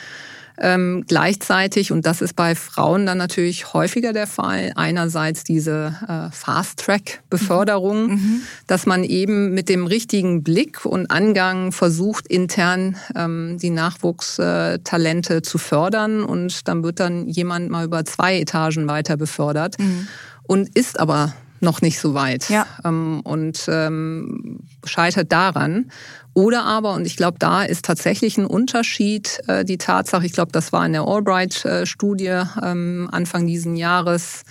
Ähm, 0.59 1.05
gleichzeitig, 1.09 1.91
und 1.91 2.07
das 2.07 2.23
ist 2.23 2.37
bei 2.37 2.55
Frauen 2.55 3.07
dann 3.07 3.19
natürlich 3.19 3.73
häufiger 3.73 4.13
der 4.13 4.27
Fall, 4.27 4.73
einerseits 4.77 5.43
diese 5.43 5.97
äh, 6.07 6.31
Fast-Track-Beförderung, 6.35 8.07
mhm. 8.07 8.13
mhm. 8.13 8.43
dass 8.67 8.87
man 8.87 9.03
eben 9.03 9.53
mit 9.53 9.69
dem 9.69 9.87
richtigen 9.87 10.43
Blick 10.45 10.85
und 10.85 11.11
Angang 11.11 11.73
versucht, 11.73 12.29
intern 12.29 12.97
ähm, 13.17 13.59
die 13.61 13.71
Nachwuchstalente 13.71 15.43
zu 15.43 15.59
fördern 15.59 16.23
und 16.23 16.69
dann 16.69 16.85
wird 16.85 17.01
dann 17.01 17.29
jemand 17.29 17.71
mal 17.71 17.85
über 17.85 18.05
zwei 18.05 18.39
Etagen 18.39 18.87
weiter 18.87 19.17
befördert 19.17 19.79
mhm. 19.79 20.07
und 20.45 20.77
ist 20.77 21.01
aber 21.01 21.35
noch 21.61 21.83
nicht 21.83 21.99
so 21.99 22.15
weit 22.15 22.49
ja. 22.49 22.67
ähm, 22.85 23.21
und 23.25 23.65
ähm, 23.69 24.61
scheitert 24.85 25.33
daran. 25.33 25.91
Oder 26.35 26.65
aber, 26.65 26.95
und 26.95 27.07
ich 27.07 27.17
glaube, 27.17 27.39
da 27.39 27.63
ist 27.63 27.85
tatsächlich 27.85 28.37
ein 28.37 28.47
Unterschied, 28.47 29.41
äh, 29.47 29.65
die 29.65 29.79
Tatsache, 29.79 30.27
ich 30.27 30.33
glaube, 30.33 30.51
das 30.53 30.73
war 30.73 30.85
in 30.85 30.93
der 30.93 31.03
Albright-Studie 31.03 32.43
ähm, 32.63 33.09
Anfang 33.13 33.47
diesen 33.47 33.77
Jahres 33.77 34.43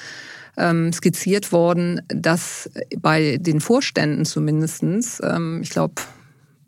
ähm, 0.55 0.93
skizziert 0.93 1.51
worden, 1.51 2.01
dass 2.07 2.69
bei 2.99 3.37
den 3.39 3.59
Vorständen 3.59 4.23
zumindestens, 4.23 5.21
ähm, 5.23 5.59
ich 5.61 5.71
glaube, 5.71 5.95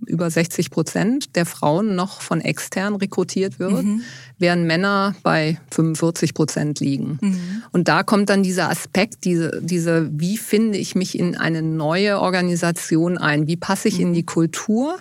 über 0.08 0.30
60 0.30 0.70
Prozent 0.72 1.36
der 1.36 1.46
Frauen 1.46 1.96
noch 1.96 2.22
von 2.22 2.41
extern 2.41 2.96
rekrutiert 2.96 3.60
wird, 3.60 3.84
mhm. 3.84 4.02
während 4.38 4.65
Männer 4.65 5.15
bei 5.24 5.60
45 5.72 6.34
Prozent 6.34 6.80
liegen. 6.80 7.20
Mhm. 7.22 7.63
Und 7.72 7.88
da 7.88 8.04
kommt 8.04 8.30
dann 8.30 8.44
dieser 8.44 8.70
Aspekt, 8.70 9.26
diese, 9.26 9.62
diese, 9.62 10.10
wie 10.13 10.38
finde 10.38 10.78
ich 10.78 10.96
mich 10.96 11.18
in 11.18 11.36
eine 11.36 11.62
neue 11.62 12.20
Organisation 12.20 13.18
ein? 13.18 13.48
Wie 13.48 13.58
passe 13.58 13.88
ich 13.88 13.96
mhm. 14.00 14.08
in 14.08 14.13
die 14.13 14.26
Kultur? 14.26 14.98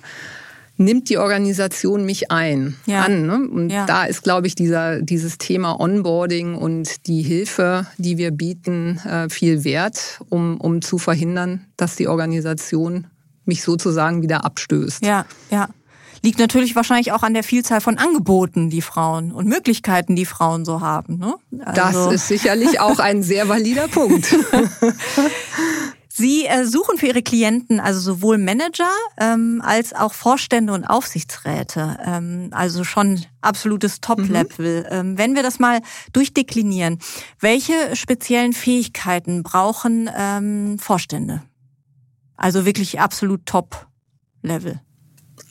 Nimmt 0.76 1.08
die 1.08 1.18
Organisation 1.18 2.04
mich 2.04 2.32
ein 2.32 2.76
ja. 2.86 3.02
an? 3.02 3.26
Ne? 3.26 3.48
Und 3.48 3.70
ja. 3.70 3.86
da 3.86 4.04
ist, 4.06 4.24
glaube 4.24 4.48
ich, 4.48 4.56
dieser, 4.56 5.00
dieses 5.00 5.38
Thema 5.38 5.78
Onboarding 5.78 6.56
und 6.56 7.06
die 7.06 7.22
Hilfe, 7.22 7.86
die 7.96 8.18
wir 8.18 8.32
bieten, 8.32 8.98
äh, 8.98 9.28
viel 9.28 9.62
wert, 9.62 10.20
um, 10.30 10.60
um 10.60 10.82
zu 10.82 10.98
verhindern, 10.98 11.64
dass 11.76 11.94
die 11.94 12.08
Organisation 12.08 13.06
mich 13.46 13.62
sozusagen 13.62 14.22
wieder 14.22 14.44
abstößt. 14.44 15.04
Ja, 15.04 15.26
ja. 15.50 15.68
Liegt 16.22 16.38
natürlich 16.38 16.74
wahrscheinlich 16.74 17.12
auch 17.12 17.22
an 17.22 17.34
der 17.34 17.44
Vielzahl 17.44 17.82
von 17.82 17.98
Angeboten, 17.98 18.70
die 18.70 18.80
Frauen 18.80 19.30
und 19.30 19.46
Möglichkeiten, 19.46 20.16
die 20.16 20.24
Frauen 20.24 20.64
so 20.64 20.80
haben. 20.80 21.18
Ne? 21.18 21.34
Also. 21.66 22.06
Das 22.06 22.14
ist 22.14 22.28
sicherlich 22.28 22.80
auch 22.80 22.98
ein 22.98 23.22
sehr 23.22 23.46
valider 23.46 23.88
Punkt. 23.88 24.34
Sie 26.16 26.46
äh, 26.46 26.64
suchen 26.64 26.96
für 26.96 27.08
Ihre 27.08 27.22
Klienten 27.22 27.80
also 27.80 27.98
sowohl 27.98 28.38
Manager 28.38 28.88
ähm, 29.18 29.60
als 29.64 29.92
auch 29.92 30.14
Vorstände 30.14 30.72
und 30.72 30.84
Aufsichtsräte. 30.84 31.98
Ähm, 32.06 32.50
also 32.52 32.84
schon 32.84 33.26
absolutes 33.40 34.00
Top-Level. 34.00 34.82
Mhm. 34.82 34.86
Ähm, 34.90 35.18
wenn 35.18 35.34
wir 35.34 35.42
das 35.42 35.58
mal 35.58 35.80
durchdeklinieren, 36.12 37.00
welche 37.40 37.96
speziellen 37.96 38.52
Fähigkeiten 38.52 39.42
brauchen 39.42 40.08
ähm, 40.16 40.78
Vorstände? 40.78 41.42
Also 42.36 42.66
wirklich 42.66 43.00
absolut 43.00 43.46
Top-Level. 43.46 44.80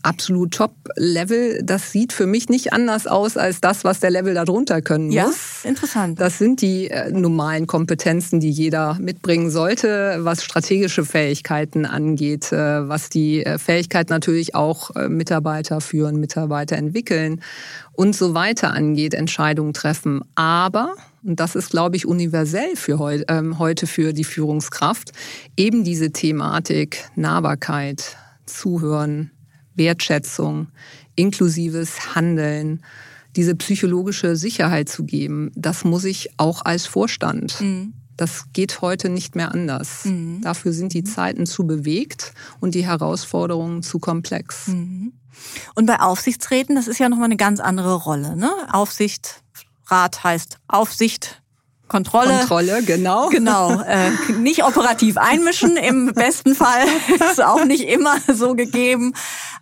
Absolut 0.01 0.53
Top-Level. 0.53 1.61
Das 1.63 1.91
sieht 1.93 2.11
für 2.11 2.25
mich 2.25 2.49
nicht 2.49 2.73
anders 2.73 3.07
aus 3.07 3.37
als 3.37 3.61
das, 3.61 3.85
was 3.85 4.01
der 4.01 4.11
Level 4.11 4.33
darunter 4.33 4.81
können 4.81 5.11
ja, 5.11 5.27
muss. 5.27 5.63
Interessant. 5.63 6.19
Das 6.19 6.37
sind 6.37 6.61
die 6.61 6.89
äh, 6.89 7.09
normalen 7.09 7.67
Kompetenzen, 7.67 8.41
die 8.41 8.49
jeder 8.49 8.97
mitbringen 8.99 9.49
sollte, 9.49 10.17
was 10.19 10.43
strategische 10.43 11.05
Fähigkeiten 11.05 11.85
angeht, 11.85 12.51
äh, 12.51 12.87
was 12.87 13.09
die 13.09 13.45
äh, 13.45 13.57
Fähigkeit 13.57 14.09
natürlich 14.09 14.55
auch 14.55 14.93
äh, 14.95 15.07
Mitarbeiter 15.07 15.79
führen, 15.79 16.17
Mitarbeiter 16.17 16.75
entwickeln 16.75 17.41
und 17.93 18.13
so 18.13 18.33
weiter 18.33 18.73
angeht, 18.73 19.13
Entscheidungen 19.13 19.73
treffen. 19.73 20.21
Aber 20.35 20.95
und 21.23 21.39
das 21.39 21.55
ist, 21.55 21.71
glaube 21.71 21.95
ich, 21.95 22.05
universell 22.05 22.75
für 22.75 22.99
heu, 22.99 23.21
ähm, 23.27 23.59
heute 23.59 23.87
für 23.87 24.13
die 24.13 24.23
Führungskraft, 24.23 25.11
eben 25.55 25.83
diese 25.83 26.11
Thematik 26.11 27.09
Nahbarkeit, 27.15 28.17
Zuhören, 28.45 29.31
Wertschätzung, 29.75 30.67
inklusives 31.15 32.15
Handeln, 32.15 32.83
diese 33.35 33.55
psychologische 33.55 34.35
Sicherheit 34.35 34.89
zu 34.89 35.05
geben, 35.05 35.51
das 35.55 35.83
muss 35.83 36.03
ich 36.03 36.29
auch 36.37 36.63
als 36.65 36.85
Vorstand. 36.85 37.59
Mhm. 37.61 37.93
Das 38.15 38.45
geht 38.53 38.81
heute 38.81 39.09
nicht 39.09 39.35
mehr 39.35 39.51
anders. 39.51 40.05
Mhm. 40.05 40.41
Dafür 40.41 40.71
sind 40.71 40.93
die 40.93 41.03
Zeiten 41.03 41.47
zu 41.47 41.65
bewegt 41.65 42.33
und 42.59 42.75
die 42.75 42.85
Herausforderungen 42.85 43.81
zu 43.81 43.97
komplex. 43.97 44.67
Mhm. 44.67 45.13
Und 45.73 45.87
bei 45.87 45.99
Aufsichtsräten, 45.99 46.75
das 46.75 46.87
ist 46.87 46.99
ja 46.99 47.09
nochmal 47.09 47.25
eine 47.25 47.37
ganz 47.37 47.59
andere 47.59 47.95
Rolle. 47.95 48.35
Ne? 48.35 48.51
Aufsicht 48.71 49.41
Rat 49.93 50.23
heißt 50.23 50.57
Aufsicht, 50.67 51.43
Kontrolle. 51.87 52.39
Kontrolle, 52.39 52.81
genau. 52.81 53.29
Genau. 53.33 53.79
Äh, 53.81 54.09
nicht 54.39 54.63
operativ 54.63 55.17
einmischen, 55.17 55.77
im 55.77 56.11
besten 56.13 56.55
Fall 56.55 56.87
ist 57.31 57.43
auch 57.43 57.65
nicht 57.65 57.87
immer 57.87 58.15
so 58.33 58.55
gegeben. 58.55 59.13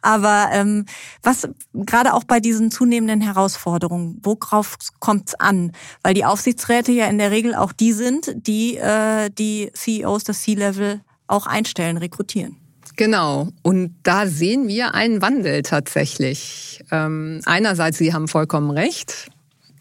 Aber 0.02 0.48
ähm, 0.54 0.86
was 1.22 1.50
gerade 1.74 2.14
auch 2.14 2.24
bei 2.24 2.40
diesen 2.40 2.72
zunehmenden 2.72 3.20
Herausforderungen, 3.20 4.22
worauf 4.24 4.78
kommt 5.00 5.28
es 5.28 5.36
an? 5.36 5.74
Weil 6.04 6.14
die 6.14 6.24
Aufsichtsräte 6.24 6.94
ja 6.94 7.08
in 7.08 7.18
der 7.18 7.32
Regel 7.32 7.54
auch 7.54 7.74
die 7.74 7.92
sind, 7.92 8.32
die 8.36 8.78
äh, 8.78 9.30
die 9.30 9.70
CEOs, 9.74 10.24
das 10.24 10.42
C-Level 10.44 11.02
auch 11.28 11.48
einstellen, 11.48 11.98
rekrutieren. 11.98 12.56
Genau. 12.96 13.50
Und 13.62 13.96
da 14.04 14.28
sehen 14.28 14.70
wir 14.70 14.94
einen 14.96 15.22
Wandel 15.22 15.64
tatsächlich. 15.64 16.82
Ähm, 16.92 17.42
einerseits, 17.46 17.98
Sie 17.98 18.14
haben 18.14 18.30
vollkommen 18.30 18.72
recht. 18.72 19.30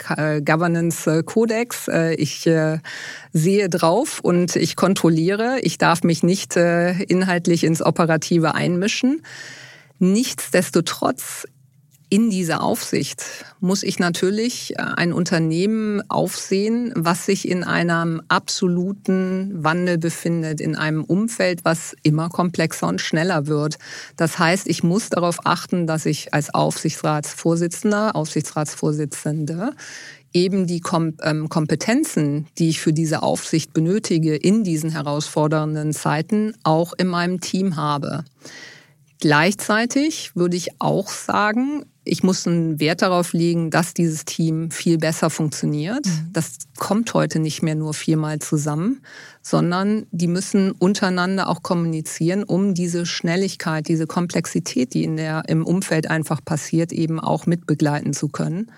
Äh, 0.08 0.40
Governance 0.42 1.22
Codex. 1.24 1.88
Äh, 1.88 2.14
ich 2.14 2.46
äh, 2.46 2.78
sehe 3.32 3.68
drauf 3.68 4.20
und 4.20 4.56
ich 4.56 4.76
kontrolliere. 4.76 5.58
Ich 5.62 5.78
darf 5.78 6.02
mich 6.02 6.22
nicht 6.22 6.56
inhaltlich 6.56 7.64
ins 7.64 7.82
Operative 7.82 8.54
einmischen. 8.54 9.22
Nichtsdestotrotz 9.98 11.46
in 12.10 12.28
dieser 12.28 12.62
Aufsicht 12.62 13.24
muss 13.60 13.84
ich 13.84 13.98
natürlich 13.98 14.74
äh, 14.76 14.82
ein 14.96 15.12
Unternehmen 15.12 16.02
aufsehen, 16.10 16.92
was 16.96 17.24
sich 17.24 17.48
in 17.48 17.62
einem 17.64 18.20
absoluten 18.28 19.50
Wandel 19.64 19.96
befindet, 19.96 20.60
in 20.60 20.74
einem 20.74 21.04
Umfeld, 21.04 21.64
was 21.64 21.96
immer 22.02 22.28
komplexer 22.28 22.88
und 22.88 23.00
schneller 23.00 23.46
wird. 23.46 23.78
Das 24.16 24.38
heißt, 24.38 24.66
ich 24.66 24.82
muss 24.82 25.08
darauf 25.08 25.46
achten, 25.46 25.86
dass 25.86 26.04
ich 26.04 26.34
als 26.34 26.52
Aufsichtsratsvorsitzender, 26.52 28.16
Aufsichtsratsvorsitzende 28.16 29.70
eben 30.32 30.66
die 30.66 30.82
ähm, 31.22 31.48
Kompetenzen, 31.48 32.46
die 32.58 32.70
ich 32.70 32.80
für 32.80 32.92
diese 32.92 33.22
Aufsicht 33.22 33.72
benötige 33.72 34.36
in 34.36 34.64
diesen 34.64 34.90
herausfordernden 34.90 35.92
Zeiten, 35.92 36.54
auch 36.64 36.92
in 36.92 37.06
meinem 37.06 37.40
Team 37.40 37.76
habe. 37.76 38.24
Gleichzeitig 39.20 40.34
würde 40.34 40.56
ich 40.56 40.80
auch 40.80 41.08
sagen, 41.08 41.84
ich 42.04 42.22
muss 42.22 42.46
einen 42.46 42.80
Wert 42.80 43.02
darauf 43.02 43.32
legen, 43.32 43.70
dass 43.70 43.92
dieses 43.92 44.24
Team 44.24 44.70
viel 44.70 44.96
besser 44.96 45.28
funktioniert. 45.28 46.06
Mhm. 46.06 46.30
Das 46.32 46.52
kommt 46.78 47.12
heute 47.12 47.38
nicht 47.38 47.62
mehr 47.62 47.74
nur 47.74 47.92
viermal 47.92 48.38
zusammen, 48.38 49.02
sondern 49.42 50.06
die 50.10 50.26
müssen 50.26 50.72
untereinander 50.72 51.48
auch 51.48 51.62
kommunizieren, 51.62 52.42
um 52.42 52.74
diese 52.74 53.04
Schnelligkeit, 53.04 53.86
diese 53.86 54.06
Komplexität, 54.06 54.94
die 54.94 55.04
in 55.04 55.16
der, 55.16 55.42
im 55.48 55.66
Umfeld 55.66 56.10
einfach 56.10 56.42
passiert, 56.42 56.92
eben 56.92 57.20
auch 57.20 57.46
mitbegleiten 57.46 58.14
zu 58.14 58.28
können. 58.28 58.72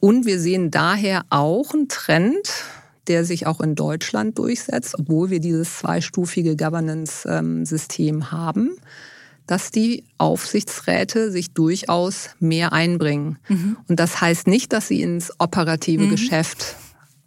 Und 0.00 0.26
wir 0.26 0.40
sehen 0.40 0.70
daher 0.70 1.24
auch 1.30 1.74
einen 1.74 1.88
Trend, 1.88 2.64
der 3.06 3.24
sich 3.24 3.46
auch 3.46 3.60
in 3.60 3.76
Deutschland 3.76 4.36
durchsetzt, 4.38 4.98
obwohl 4.98 5.30
wir 5.30 5.38
dieses 5.38 5.78
zweistufige 5.78 6.56
Governance-System 6.56 8.32
haben 8.32 8.76
dass 9.46 9.70
die 9.70 10.04
Aufsichtsräte 10.18 11.30
sich 11.30 11.52
durchaus 11.52 12.30
mehr 12.40 12.72
einbringen. 12.72 13.38
Mhm. 13.48 13.76
Und 13.88 14.00
das 14.00 14.20
heißt 14.20 14.46
nicht, 14.46 14.72
dass 14.72 14.88
sie 14.88 15.02
ins 15.02 15.32
operative 15.38 16.04
mhm. 16.04 16.10
Geschäft 16.10 16.76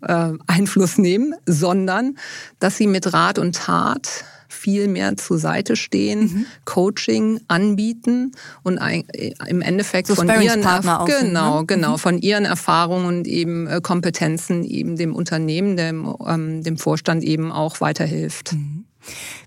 äh, 0.01 0.31
Einfluss 0.47 0.97
nehmen, 0.97 1.35
sondern 1.45 2.17
dass 2.59 2.77
sie 2.77 2.87
mit 2.87 3.13
Rat 3.13 3.39
und 3.39 3.55
Tat 3.55 4.25
viel 4.49 4.87
mehr 4.87 5.15
zur 5.15 5.37
Seite 5.37 5.75
stehen, 5.75 6.21
mhm. 6.21 6.45
Coaching 6.65 7.39
anbieten 7.47 8.31
und 8.63 8.79
ein, 8.79 9.07
äh, 9.09 9.33
im 9.47 9.61
Endeffekt 9.61 10.07
so 10.07 10.15
von 10.15 10.27
ihren 10.27 10.61
genau, 10.61 11.59
ne? 11.59 11.65
genau, 11.65 11.93
mhm. 11.93 11.97
von 11.97 12.17
ihren 12.17 12.45
Erfahrungen 12.45 13.05
und 13.05 13.27
eben 13.27 13.67
äh, 13.67 13.79
Kompetenzen 13.81 14.63
eben 14.63 14.97
dem 14.97 15.15
Unternehmen, 15.15 15.77
dem, 15.77 16.13
ähm, 16.27 16.63
dem 16.63 16.77
Vorstand 16.77 17.23
eben 17.23 17.51
auch 17.51 17.79
weiterhilft. 17.79 18.53
Mhm. 18.53 18.85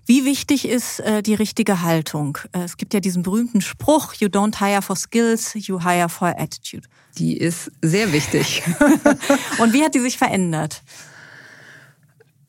Wie 0.05 0.25
wichtig 0.25 0.67
ist 0.67 0.99
äh, 0.99 1.21
die 1.21 1.33
richtige 1.33 1.81
Haltung? 1.81 2.37
Äh, 2.51 2.63
es 2.63 2.77
gibt 2.77 2.93
ja 2.93 2.99
diesen 2.99 3.23
berühmten 3.23 3.61
Spruch, 3.61 4.13
you 4.15 4.27
don't 4.27 4.59
hire 4.59 4.81
for 4.81 4.95
skills, 4.95 5.53
you 5.55 5.81
hire 5.83 6.09
for 6.09 6.29
attitude. 6.37 6.87
Die 7.17 7.37
ist 7.37 7.71
sehr 7.81 8.11
wichtig. 8.11 8.63
Und 9.59 9.73
wie 9.73 9.83
hat 9.83 9.95
die 9.95 9.99
sich 9.99 10.17
verändert? 10.17 10.81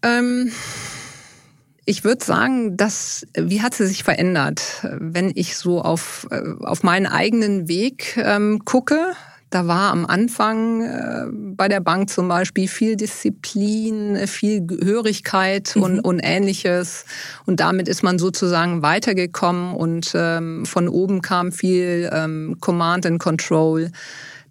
Ähm, 0.02 0.50
ich 1.84 2.02
würde 2.02 2.24
sagen, 2.24 2.76
dass, 2.76 3.26
wie 3.36 3.60
hat 3.60 3.74
sie 3.74 3.86
sich 3.86 4.04
verändert? 4.04 4.86
Wenn 4.98 5.32
ich 5.34 5.56
so 5.56 5.82
auf, 5.82 6.26
äh, 6.30 6.40
auf 6.60 6.82
meinen 6.82 7.06
eigenen 7.06 7.68
Weg 7.68 8.16
ähm, 8.16 8.64
gucke, 8.64 9.12
da 9.54 9.68
war 9.68 9.92
am 9.92 10.04
Anfang 10.04 10.82
äh, 10.82 11.26
bei 11.30 11.68
der 11.68 11.78
Bank 11.78 12.10
zum 12.10 12.26
Beispiel 12.26 12.66
viel 12.66 12.96
Disziplin, 12.96 14.26
viel 14.26 14.66
Gehörigkeit 14.66 15.76
mhm. 15.76 15.82
und, 15.82 16.00
und 16.00 16.20
ähnliches. 16.20 17.04
Und 17.46 17.60
damit 17.60 17.86
ist 17.86 18.02
man 18.02 18.18
sozusagen 18.18 18.82
weitergekommen 18.82 19.76
und 19.76 20.10
ähm, 20.16 20.66
von 20.66 20.88
oben 20.88 21.22
kam 21.22 21.52
viel 21.52 22.10
ähm, 22.12 22.56
Command 22.60 23.06
and 23.06 23.20
Control. 23.20 23.92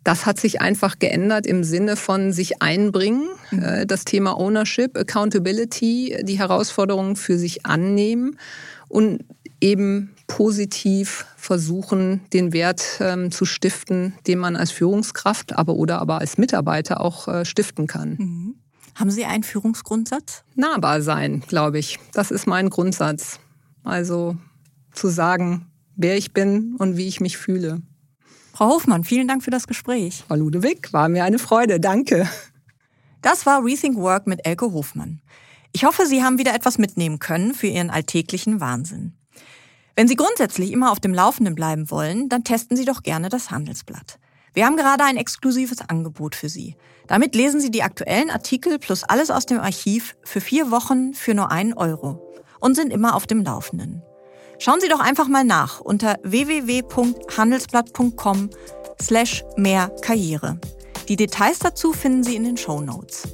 Das 0.05 0.25
hat 0.25 0.39
sich 0.39 0.61
einfach 0.61 0.99
geändert 0.99 1.45
im 1.47 1.65
Sinne 1.65 1.97
von 1.97 2.31
sich 2.31 2.61
einbringen, 2.61 3.27
mhm. 3.51 3.61
äh, 3.61 3.85
das 3.85 4.05
Thema 4.05 4.39
Ownership, 4.39 4.97
Accountability, 4.97 6.23
die 6.23 6.39
Herausforderungen 6.39 7.17
für 7.17 7.37
sich 7.37 7.65
annehmen 7.65 8.37
und 8.87 9.25
eben 9.59 10.15
positiv 10.27 11.25
versuchen, 11.43 12.21
den 12.31 12.53
Wert 12.53 12.99
ähm, 13.01 13.29
zu 13.29 13.43
stiften, 13.43 14.13
den 14.27 14.39
man 14.39 14.55
als 14.55 14.71
Führungskraft, 14.71 15.57
aber 15.57 15.75
oder 15.75 15.99
aber 15.99 16.19
als 16.19 16.37
Mitarbeiter 16.37 17.01
auch 17.01 17.27
äh, 17.27 17.43
stiften 17.43 17.85
kann. 17.85 18.15
Mhm. 18.17 18.55
Haben 18.95 19.11
Sie 19.11 19.25
einen 19.25 19.43
Führungsgrundsatz? 19.43 20.43
Nahbar 20.55 21.01
sein, 21.01 21.43
glaube 21.47 21.79
ich. 21.79 21.99
Das 22.13 22.31
ist 22.31 22.47
mein 22.47 22.69
Grundsatz. 22.69 23.39
Also 23.83 24.37
zu 24.93 25.09
sagen, 25.09 25.67
wer 25.95 26.15
ich 26.15 26.31
bin 26.31 26.75
und 26.77 26.95
wie 26.95 27.07
ich 27.07 27.19
mich 27.19 27.37
fühle. 27.37 27.81
Frau 28.53 28.69
Hofmann, 28.69 29.03
vielen 29.03 29.27
Dank 29.27 29.43
für 29.43 29.51
das 29.51 29.67
Gespräch. 29.67 30.23
Frau 30.27 30.35
Ludewig, 30.35 30.93
war 30.93 31.09
mir 31.09 31.25
eine 31.25 31.39
Freude. 31.39 31.79
Danke. 31.79 32.29
Das 33.21 33.45
war 33.45 33.65
Rethink 33.65 33.97
Work 33.97 34.27
mit 34.27 34.45
Elke 34.45 34.71
Hofmann. 34.71 35.21
Ich 35.73 35.83
hoffe, 35.83 36.05
Sie 36.05 36.23
haben 36.23 36.37
wieder 36.37 36.53
etwas 36.53 36.77
mitnehmen 36.77 37.19
können 37.19 37.53
für 37.53 37.67
Ihren 37.67 37.89
alltäglichen 37.89 38.61
Wahnsinn. 38.61 39.13
Wenn 39.95 40.07
Sie 40.07 40.15
grundsätzlich 40.15 40.71
immer 40.71 40.91
auf 40.91 40.99
dem 40.99 41.13
Laufenden 41.13 41.53
bleiben 41.53 41.91
wollen, 41.91 42.27
dann 42.27 42.43
testen 42.43 42.75
Sie 42.75 42.85
doch 42.85 43.03
gerne 43.03 43.29
das 43.29 43.51
Handelsblatt. 43.51 44.17
Wir 44.53 44.65
haben 44.65 44.75
gerade 44.75 45.03
ein 45.03 45.17
exklusives 45.17 45.87
Angebot 45.87 46.33
für 46.35 46.49
Sie. 46.49 46.75
Damit 47.07 47.35
lesen 47.35 47.61
Sie 47.61 47.69
die 47.69 47.83
aktuellen 47.83 48.31
Artikel 48.31 48.79
plus 48.79 49.03
alles 49.03 49.29
aus 49.29 49.45
dem 49.45 49.59
Archiv 49.59 50.15
für 50.23 50.41
vier 50.41 50.71
Wochen 50.71 51.13
für 51.13 51.35
nur 51.35 51.51
einen 51.51 51.73
Euro 51.73 52.33
und 52.59 52.73
sind 52.75 52.91
immer 52.91 53.15
auf 53.15 53.27
dem 53.27 53.43
Laufenden. 53.43 54.01
Schauen 54.57 54.81
Sie 54.81 54.87
doch 54.87 54.99
einfach 54.99 55.27
mal 55.27 55.43
nach 55.43 55.79
unter 55.79 56.17
www.handelsblatt.com 56.23 58.49
slash 59.01 59.43
mehr 59.57 59.91
Karriere. 60.01 60.59
Die 61.07 61.17
Details 61.17 61.59
dazu 61.59 61.93
finden 61.93 62.23
Sie 62.23 62.35
in 62.35 62.45
den 62.45 62.57
Show 62.57 62.81
Notes. 62.81 63.27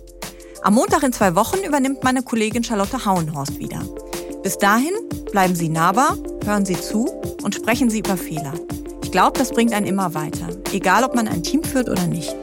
Am 0.61 0.73
Montag 0.73 1.03
in 1.03 1.13
zwei 1.13 1.35
Wochen 1.35 1.59
übernimmt 1.65 2.03
meine 2.03 2.21
Kollegin 2.23 2.65
Charlotte 2.65 3.05
Hauenhorst 3.05 3.59
wieder. 3.59 3.81
Bis 4.43 4.57
dahin 4.57 4.93
bleiben 5.31 5.53
Sie 5.53 5.67
nahbar, 5.67 6.17
hören 6.45 6.65
Sie 6.65 6.79
zu 6.79 7.09
und 7.43 7.55
sprechen 7.55 7.89
Sie 7.89 7.99
über 7.99 8.15
Fehler. 8.15 8.53
Ich 9.03 9.11
glaube, 9.11 9.37
das 9.37 9.51
bringt 9.51 9.73
einen 9.73 9.85
immer 9.85 10.13
weiter, 10.13 10.47
egal 10.71 11.03
ob 11.03 11.13
man 11.13 11.27
ein 11.27 11.43
Team 11.43 11.61
führt 11.63 11.89
oder 11.89 12.07
nicht. 12.07 12.33